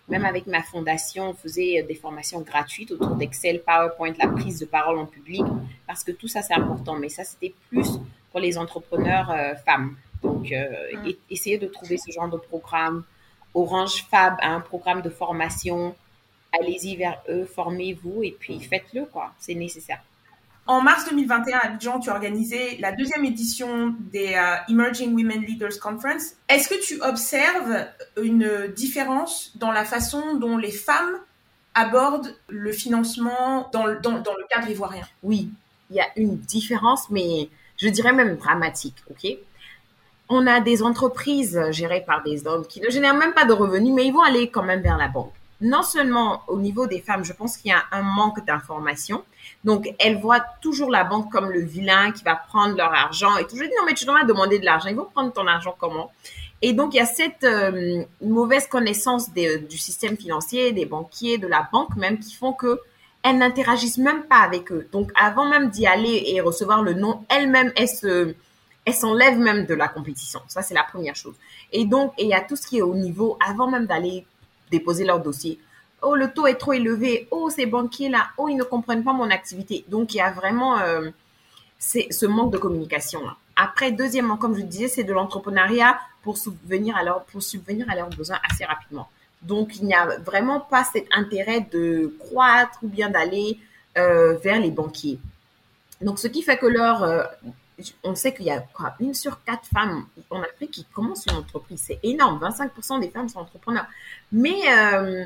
[0.10, 4.66] Même avec ma fondation, on faisait des formations gratuites autour d'Excel, PowerPoint, la prise de
[4.66, 5.44] parole en public,
[5.88, 6.98] parce que tout ça c'est important.
[6.98, 8.00] Mais ça c'était plus
[8.32, 9.96] pour les entrepreneurs euh, femmes.
[10.22, 11.12] Donc euh, mm.
[11.30, 13.04] essayez de trouver ce genre de programme.
[13.54, 15.96] Orange Fab a un programme de formation
[16.52, 19.32] allez-y vers eux, formez-vous et puis faites-le, quoi.
[19.40, 20.04] C'est nécessaire.
[20.68, 25.42] En mars 2021, à Abidjan, tu as organisé la deuxième édition des euh, Emerging Women
[25.42, 26.34] Leaders Conference.
[26.50, 27.88] Est-ce que tu observes
[28.22, 31.18] une différence dans la façon dont les femmes
[31.74, 35.04] abordent le financement dans le, dans, le cadre ivoirien?
[35.24, 35.50] Oui,
[35.90, 39.38] il y a une différence, mais je dirais même dramatique, ok?
[40.30, 43.94] On a des entreprises gérées par des hommes qui ne génèrent même pas de revenus,
[43.94, 47.24] mais ils vont aller quand même vers la banque non seulement au niveau des femmes,
[47.24, 49.24] je pense qu'il y a un manque d'information.
[49.64, 53.44] Donc, elles voient toujours la banque comme le vilain qui va prendre leur argent et.
[53.44, 54.90] Je dis, non, mais tu dois demander de l'argent.
[54.90, 56.12] Ils vont prendre ton argent comment?
[56.64, 61.48] Et donc, il y a cette euh, mauvaise connaissance du système financier, des banquiers, de
[61.48, 62.80] la banque même, qui font que
[63.24, 64.88] elles n'interagissent même pas avec eux.
[64.92, 68.34] Donc, avant même d'y aller et recevoir le nom, elles-mêmes, elles se,
[68.86, 70.42] elles s'enlèvent même de la compétition.
[70.48, 71.36] Ça, c'est la première chose.
[71.72, 74.26] Et donc, il y a tout ce qui est au niveau, avant même d'aller
[74.72, 75.60] déposer leur dossier.
[76.02, 77.28] Oh, le taux est trop élevé.
[77.30, 79.86] Oh, ces banquiers-là, oh, ils ne comprennent pas mon activité.
[79.88, 81.10] Donc, il y a vraiment euh,
[81.80, 83.24] ce manque de communication.
[83.24, 83.36] Là.
[83.56, 89.08] Après, deuxièmement, comme je disais, c'est de l'entrepreneuriat pour subvenir à, leurs besoins assez rapidement.
[89.42, 93.60] Donc, il n'y a vraiment pas cet intérêt de croître ou bien d'aller
[93.98, 95.20] euh, vers les banquiers.
[96.00, 97.24] Donc, ce qui fait que leur, euh,
[98.04, 98.64] on sait qu'il y a
[99.00, 101.84] une sur quatre femmes en Afrique qui commencent une entreprise.
[101.88, 102.40] C'est énorme.
[102.40, 103.88] 25% des femmes sont entrepreneurs.
[104.32, 105.26] Mais euh,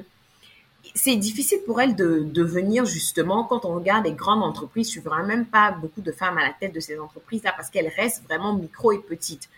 [0.93, 5.03] c'est difficile pour elles de devenir justement, quand on regarde les grandes entreprises, je ne
[5.03, 8.23] verrai même pas beaucoup de femmes à la tête de ces entreprises-là parce qu'elles restent
[8.25, 9.49] vraiment micro et petites.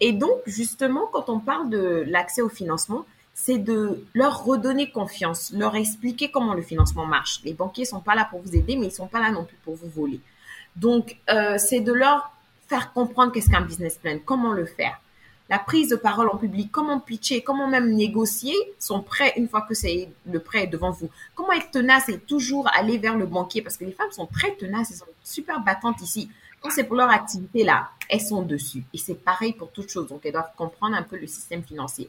[0.00, 5.52] Et donc, justement, quand on parle de l'accès au financement, c'est de leur redonner confiance,
[5.52, 7.40] leur expliquer comment le financement marche.
[7.44, 9.56] Les banquiers sont pas là pour vous aider, mais ils sont pas là non plus
[9.64, 10.20] pour vous voler.
[10.76, 12.33] Donc, euh, c'est de leur
[12.68, 15.00] faire comprendre qu'est-ce qu'un business plan, comment le faire.
[15.50, 19.60] La prise de parole en public, comment pitcher, comment même négocier son prêt une fois
[19.62, 21.10] que c'est le prêt devant vous.
[21.34, 24.54] Comment être tenace et toujours aller vers le banquier parce que les femmes sont très
[24.54, 26.30] tenaces, elles sont super battantes ici.
[26.60, 28.84] Quand c'est pour leur activité là, elles sont dessus.
[28.94, 30.08] Et c'est pareil pour toute chose.
[30.08, 32.08] Donc, elles doivent comprendre un peu le système financier.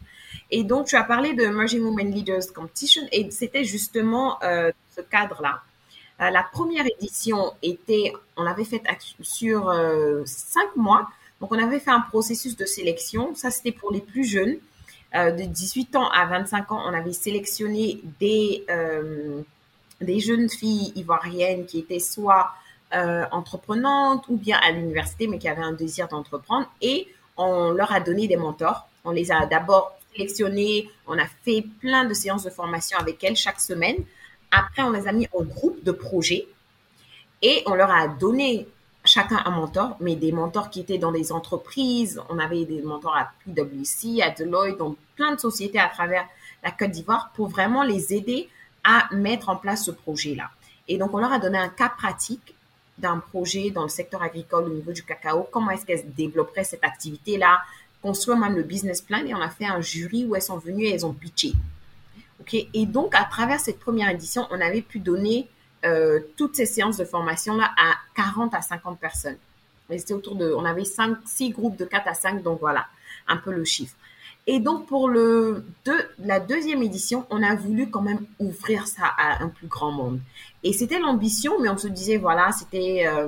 [0.50, 5.02] Et donc, tu as parlé de Emerging Women Leaders Competition et c'était justement euh, ce
[5.02, 5.56] cadre-là.
[5.56, 5.75] Euh,
[6.20, 8.84] la première édition était, on l'avait faite
[9.22, 11.10] sur euh, cinq mois.
[11.42, 13.36] Donc, on avait fait un processus de sélection.
[13.36, 14.58] Ça, c'était pour les plus jeunes.
[15.16, 19.42] Euh, de 18 ans à 25 ans, on avait sélectionné des, euh,
[20.02, 22.52] des jeunes filles ivoiriennes qui étaient soit
[22.94, 26.70] euh, entreprenantes ou bien à l'université, mais qui avaient un désir d'entreprendre.
[26.82, 27.08] Et
[27.38, 28.88] on leur a donné des mentors.
[29.06, 33.36] On les a d'abord sélectionnés, on a fait plein de séances de formation avec elles
[33.36, 33.98] chaque semaine.
[34.58, 36.48] Après, on les a mis en groupe de projet
[37.42, 38.68] et on leur a donné
[39.04, 42.22] chacun un mentor, mais des mentors qui étaient dans des entreprises.
[42.30, 46.26] On avait des mentors à PwC, à Deloitte, dans plein de sociétés à travers
[46.64, 48.48] la Côte d'Ivoire pour vraiment les aider
[48.86, 50.50] à mettre en place ce projet-là.
[50.88, 52.56] Et donc, on leur a donné un cas pratique
[52.98, 55.50] d'un projet dans le secteur agricole au niveau du cacao.
[55.52, 57.60] Comment est-ce qu'elles développeraient cette activité-là?
[58.02, 60.86] Construire même le business plan et on a fait un jury où elles sont venues
[60.86, 61.52] et elles ont pitché.
[62.54, 65.48] Et donc, à travers cette première édition, on avait pu donner
[65.86, 69.38] euh, toutes ces séances de formation-là à 40 à 50 personnes.
[69.90, 72.88] C'était autour de, on avait 5, 6 groupes de 4 à 5, donc voilà,
[73.28, 73.96] un peu le chiffre.
[74.48, 75.66] Et donc, pour le
[76.20, 80.20] la deuxième édition, on a voulu quand même ouvrir ça à un plus grand monde.
[80.64, 83.28] Et c'était l'ambition, mais on se disait, voilà, c'était euh,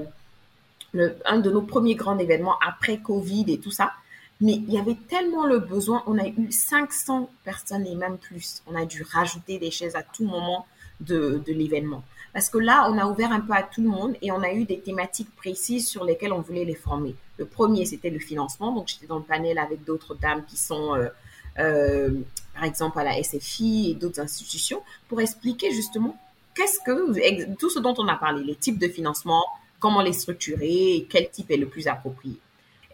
[1.26, 3.94] un de nos premiers grands événements après Covid et tout ça.
[4.40, 8.62] Mais il y avait tellement le besoin, on a eu 500 personnes et même plus.
[8.68, 10.68] On a dû rajouter des chaises à tout moment
[11.00, 12.04] de, l'événement.
[12.34, 14.52] Parce que là, on a ouvert un peu à tout le monde et on a
[14.52, 17.16] eu des thématiques précises sur lesquelles on voulait les former.
[17.38, 18.74] Le premier, c'était le financement.
[18.74, 21.08] Donc, j'étais dans le panel avec d'autres dames qui sont, euh,
[21.58, 22.12] euh,
[22.54, 26.16] par exemple, à la SFI et d'autres institutions pour expliquer justement
[26.54, 29.44] qu'est-ce que, tout ce dont on a parlé, les types de financement,
[29.80, 32.38] comment les structurer quel type est le plus approprié.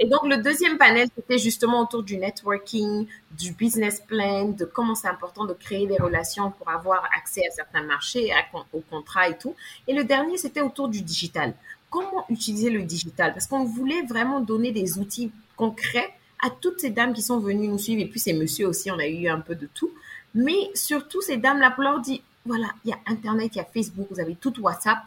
[0.04, 4.96] Et donc, le deuxième panel, c'était justement autour du networking, du business plan, de comment
[4.96, 8.44] c'est important de créer des relations pour avoir accès à certains marchés, à,
[8.74, 9.56] aux contrats et tout.
[9.88, 11.54] Et le dernier, c'était autour du digital.
[11.90, 13.32] Comment utiliser le digital?
[13.32, 17.70] Parce qu'on voulait vraiment donner des outils concrets à toutes ces dames qui sont venues
[17.70, 19.94] nous suivre, et puis ces messieurs aussi, on a eu un peu de tout.
[20.36, 23.66] Mais surtout, ces dames-là, pour leur dire, voilà, il y a Internet, il y a
[23.74, 24.98] Facebook, vous avez tout WhatsApp,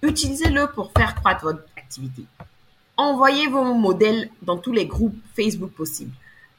[0.00, 2.22] utilisez-le pour faire croître votre activité.
[2.98, 6.10] Envoyez vos modèles dans tous les groupes Facebook possibles.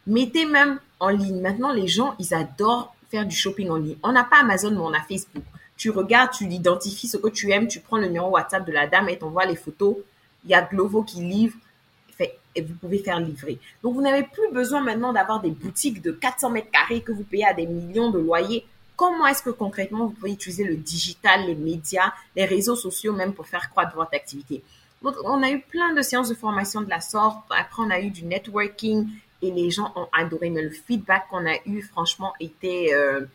[0.08, 1.42] Mettez même en ligne.
[1.42, 3.98] Maintenant, les gens, ils adorent faire du shopping en ligne.
[4.04, 5.44] On n'a pas Amazon, mais on a Facebook.
[5.76, 8.88] Tu regardes, tu identifies ce que tu aimes, tu prends le numéro WhatsApp de la
[8.88, 9.98] dame et t'envoies les photos.
[10.46, 11.58] Il y a Glovo qui livre
[12.56, 13.60] et vous pouvez faire livrer.
[13.84, 17.24] Donc, vous n'avez plus besoin maintenant d'avoir des boutiques de 400 mètres carrés que vous
[17.24, 18.66] payez à des millions de loyers.
[18.96, 23.34] Comment est-ce que concrètement vous pouvez utiliser le digital, les médias, les réseaux sociaux même
[23.34, 24.64] pour faire croître votre activité?
[25.04, 27.40] On a eu plein de séances de formation de la sorte.
[27.50, 29.08] Après, on a eu du networking
[29.42, 30.50] et les gens ont adoré.
[30.50, 32.90] Mais le feedback qu'on a eu, franchement, était...
[32.94, 33.26] Euh,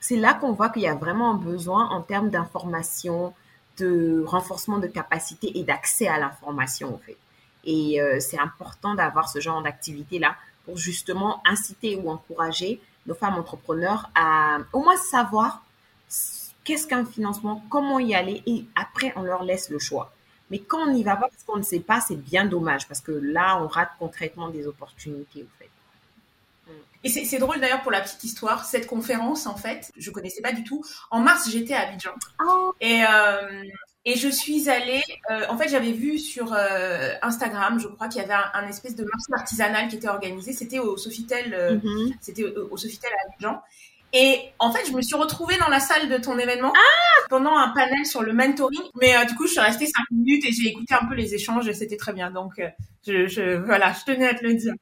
[0.00, 3.32] c'est là qu'on voit qu'il y a vraiment un besoin en termes d'information,
[3.78, 7.16] de renforcement de capacité et d'accès à l'information, en fait.
[7.64, 13.34] Et euh, c'est important d'avoir ce genre d'activité-là pour justement inciter ou encourager nos femmes
[13.34, 15.62] entrepreneurs à au moins savoir
[16.64, 20.12] qu'est-ce qu'un financement, comment y aller, et après, on leur laisse le choix.
[20.54, 23.00] Mais quand on n'y va pas parce qu'on ne sait pas, c'est bien dommage parce
[23.00, 25.68] que là, on rate concrètement des opportunités, en fait.
[27.02, 30.52] Et c'est drôle d'ailleurs pour la petite histoire, cette conférence en fait, je connaissais pas
[30.52, 30.82] du tout.
[31.10, 32.12] En mars, j'étais à Abidjan
[32.46, 32.72] oh.
[32.80, 33.64] et euh,
[34.04, 35.02] et je suis allée.
[35.30, 38.94] Euh, en fait, j'avais vu sur euh, Instagram, je crois qu'il y avait un, espèce
[38.94, 40.52] de marché artisanal qui était organisé.
[40.52, 42.14] C'était au Sofitel, mm-hmm.
[42.20, 43.60] c'était au Sofitel à Abidjan.
[44.16, 46.72] Et en fait, je me suis retrouvée dans la salle de ton événement
[47.28, 48.80] pendant un panel sur le mentoring.
[49.00, 51.34] Mais euh, du coup, je suis restée cinq minutes et j'ai écouté un peu les
[51.34, 52.30] échanges et c'était très bien.
[52.30, 52.68] Donc, euh,
[53.04, 54.72] je, je, voilà, je tenais à te le dire.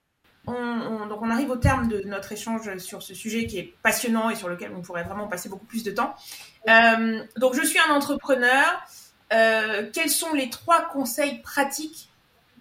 [0.47, 3.75] On, on, donc, on arrive au terme de notre échange sur ce sujet qui est
[3.83, 6.15] passionnant et sur lequel on pourrait vraiment passer beaucoup plus de temps.
[6.69, 8.85] Euh, donc, je suis un entrepreneur.
[9.31, 12.11] Quels sont les trois conseils pratiques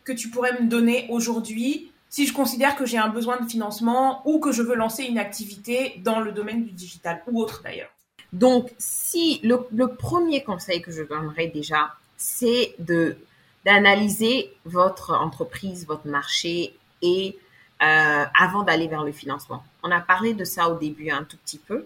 [0.06, 4.22] que tu pourrais me donner aujourd'hui si je considère que j'ai un besoin de financement
[4.26, 7.90] ou que je veux lancer une activité dans le domaine du digital ou autre d'ailleurs.
[8.34, 13.18] Donc, si le, premier conseil que je donnerais déjà, c'est de
[13.64, 17.38] d'analyser votre entreprise, votre marché et
[17.84, 19.64] euh, avant d'aller vers le financement.
[19.84, 21.86] On a parlé de ça au début un tout petit peu.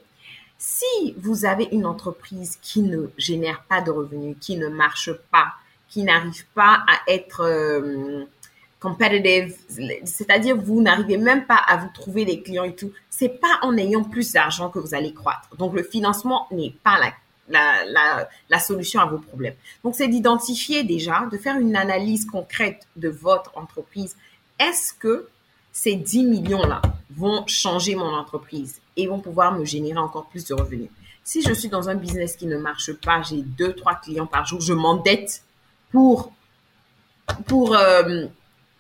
[0.58, 5.48] Si vous avez une entreprise qui ne génère pas de revenus, qui ne marche pas,
[5.90, 8.24] qui n'arrive pas à être euh,
[8.80, 9.56] competitive,
[10.04, 13.78] c'est-à-dire vous n'arrivez même pas à vous trouver des clients et tout, c'est pas en
[13.78, 15.56] ayant plus d'argent que vous allez croître.
[15.58, 17.00] Donc le financement n'est pas
[17.50, 19.56] la solution à vos problèmes.
[19.84, 24.16] Donc, c'est d'identifier déjà, de faire une analyse concrète de votre entreprise.
[24.60, 25.28] Est-ce que
[25.72, 26.82] ces 10 millions-là
[27.16, 30.90] vont changer mon entreprise et vont pouvoir me générer encore plus de revenus?
[31.24, 34.46] Si je suis dans un business qui ne marche pas, j'ai deux, trois clients par
[34.46, 35.42] jour, je m'endette
[35.92, 36.32] pour,
[37.48, 38.28] pour euh,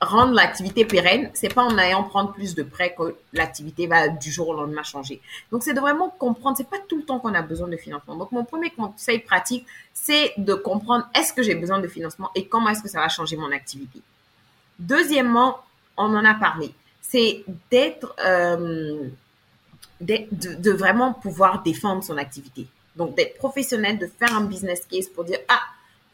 [0.02, 4.32] rendre l'activité pérenne, c'est pas en ayant prendre plus de prêts que l'activité va du
[4.32, 5.22] jour au lendemain changer.
[5.52, 8.16] Donc c'est de vraiment comprendre, c'est pas tout le temps qu'on a besoin de financement.
[8.16, 12.46] Donc mon premier conseil pratique, c'est de comprendre est-ce que j'ai besoin de financement et
[12.46, 14.02] comment est-ce que ça va changer mon activité?
[14.80, 15.60] Deuxièmement,
[15.98, 16.72] on en a parlé,
[17.02, 19.08] c'est d'être euh,
[20.02, 22.68] de, vraiment pouvoir défendre son activité.
[22.98, 25.62] Donc d'être professionnel, de faire un business case pour dire ah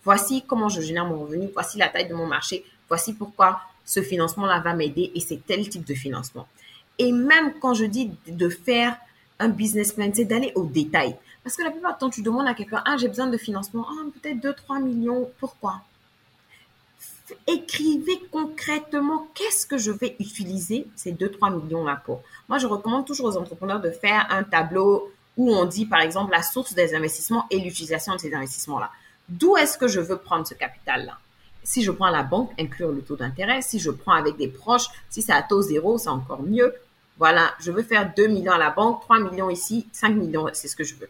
[0.03, 4.02] voici comment je génère mon revenu, voici la taille de mon marché, voici pourquoi ce
[4.02, 6.46] financement-là va m'aider et c'est tel type de financement.
[7.00, 8.98] Et même quand je dis de faire
[9.39, 11.16] un business plan, c'est d'aller au détail.
[11.42, 13.88] Parce que la plupart du temps, tu demandes à quelqu'un, ah, j'ai besoin de financement,
[13.89, 15.80] ah, peut-être 2, 3 millions, pourquoi?
[17.48, 22.22] Écrivez concrètement qu'est-ce que je vais utiliser ces 2-3 millions-là pour.
[22.50, 26.34] Moi, je recommande toujours aux entrepreneurs de faire un tableau où on dit, par exemple,
[26.34, 28.92] la source des investissements et l'utilisation de ces investissements-là.
[29.30, 31.18] D'où est-ce que je veux prendre ce capital-là?
[31.64, 33.62] Si je prends la banque, inclure le taux d'intérêt.
[33.62, 36.74] Si je prends avec des proches, si c'est à taux zéro, c'est encore mieux.
[37.18, 40.68] Voilà, je veux faire 2 millions à la banque, 3 millions ici, 5 millions, c'est
[40.68, 41.09] ce que je veux.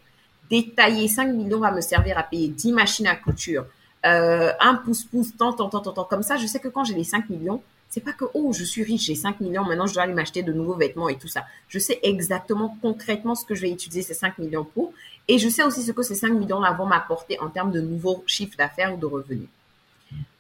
[0.50, 3.66] Détailler 5 millions va me servir à payer 10 machines à couture,
[4.06, 6.04] euh, un pouce-pouce, tant, tant, tant, tant, tant.
[6.04, 8.64] Comme ça, je sais que quand j'ai les 5 millions, c'est pas que, oh, je
[8.64, 11.28] suis riche, j'ai 5 millions, maintenant je dois aller m'acheter de nouveaux vêtements et tout
[11.28, 11.44] ça.
[11.70, 14.94] Je sais exactement, concrètement, ce que je vais utiliser ces 5 millions pour.
[15.28, 18.24] Et je sais aussi ce que ces 5 millions-là vont m'apporter en termes de nouveaux
[18.28, 19.48] chiffres d'affaires ou de revenus.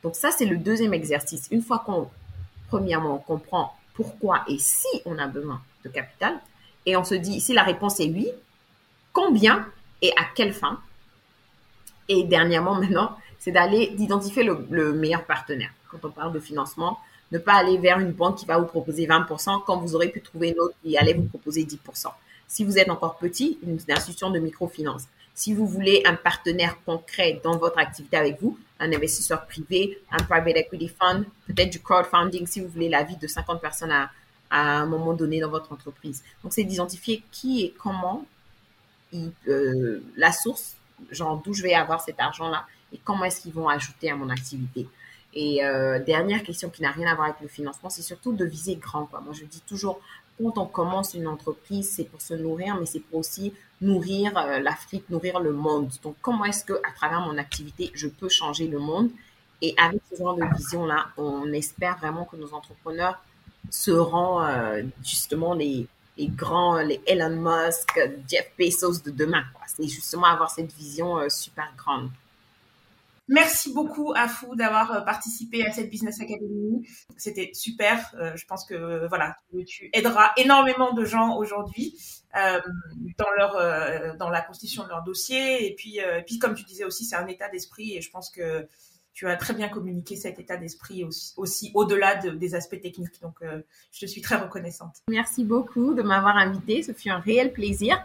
[0.03, 1.47] Donc ça, c'est le deuxième exercice.
[1.51, 2.09] Une fois qu'on,
[2.69, 6.39] premièrement, on comprend pourquoi et si on a besoin de capital,
[6.85, 8.29] et on se dit, si la réponse est oui,
[9.13, 9.67] combien
[10.01, 10.79] et à quelle fin?
[12.07, 15.71] Et dernièrement, maintenant, c'est d'aller d'identifier le, meilleur partenaire.
[15.89, 16.99] Quand on parle de financement,
[17.31, 20.21] ne pas aller vers une banque qui va vous proposer 20% quand vous aurez pu
[20.21, 21.77] trouver une autre qui allait vous proposer 10%.
[22.47, 25.03] Si vous êtes encore petit, une institution de microfinance.
[25.33, 30.23] Si vous voulez un partenaire concret dans votre activité avec vous, un investisseur privé, un
[30.23, 34.09] private equity fund, peut-être du crowdfunding si vous voulez la vie de 50 personnes à,
[34.49, 36.23] un moment donné dans votre entreprise.
[36.43, 38.25] Donc, c'est d'identifier qui et comment
[39.47, 40.75] euh, la source,
[41.09, 44.29] genre d'où je vais avoir cet argent-là et comment est-ce qu'ils vont ajouter à mon
[44.29, 44.89] activité.
[45.33, 48.43] Et euh, dernière question qui n'a rien à voir avec le financement, c'est surtout de
[48.43, 49.05] viser grand.
[49.05, 49.21] Quoi.
[49.21, 50.01] Moi, je dis toujours,
[50.37, 54.59] quand on commence une entreprise, c'est pour se nourrir, mais c'est pour aussi nourrir euh,
[54.59, 55.91] l'Afrique, nourrir le monde.
[56.03, 59.09] Donc, comment est-ce que, à travers mon activité, je peux changer le monde?
[59.61, 63.21] Et avec ce genre de vision-là, on espère vraiment que nos entrepreneurs
[63.69, 65.87] seront euh, justement les,
[66.19, 69.43] grands, les Elon Musk, Jeff Bezos de demain.
[69.67, 72.09] C'est justement avoir cette vision euh, super grande.
[73.31, 76.85] Merci beaucoup à Fou d'avoir euh, participé à cette Business Academy.
[77.15, 78.13] C'était super.
[78.19, 81.97] Euh, je pense que voilà, tu aideras énormément de gens aujourd'hui
[82.35, 82.59] euh,
[83.17, 85.65] dans leur dans la constitution de leur dossier.
[85.65, 88.67] Et puis puis comme tu disais aussi, c'est un état d'esprit et je pense que
[89.13, 91.05] tu as très bien communiqué cet état d'esprit
[91.37, 93.21] aussi, au-delà des aspects techniques.
[93.21, 94.95] Donc, je te suis très reconnaissante.
[95.09, 96.81] Merci beaucoup de m'avoir invité.
[96.81, 98.01] Ce fut un réel plaisir.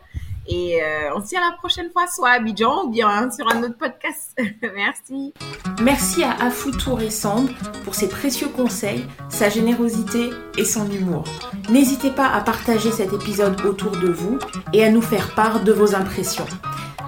[0.48, 3.46] Et euh, on se dit à la prochaine fois, soit à Abidjan ou bien sur
[3.52, 4.36] un autre podcast.
[4.74, 5.34] Merci.
[5.82, 7.50] Merci à Afou Tour et Sand
[7.84, 11.24] pour ses précieux conseils, sa générosité et son humour.
[11.70, 14.38] N'hésitez pas à partager cet épisode autour de vous
[14.72, 16.46] et à nous faire part de vos impressions.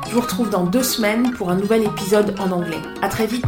[0.09, 2.81] Je vous retrouve dans deux semaines pour un nouvel épisode en anglais.
[3.03, 3.45] À très vite!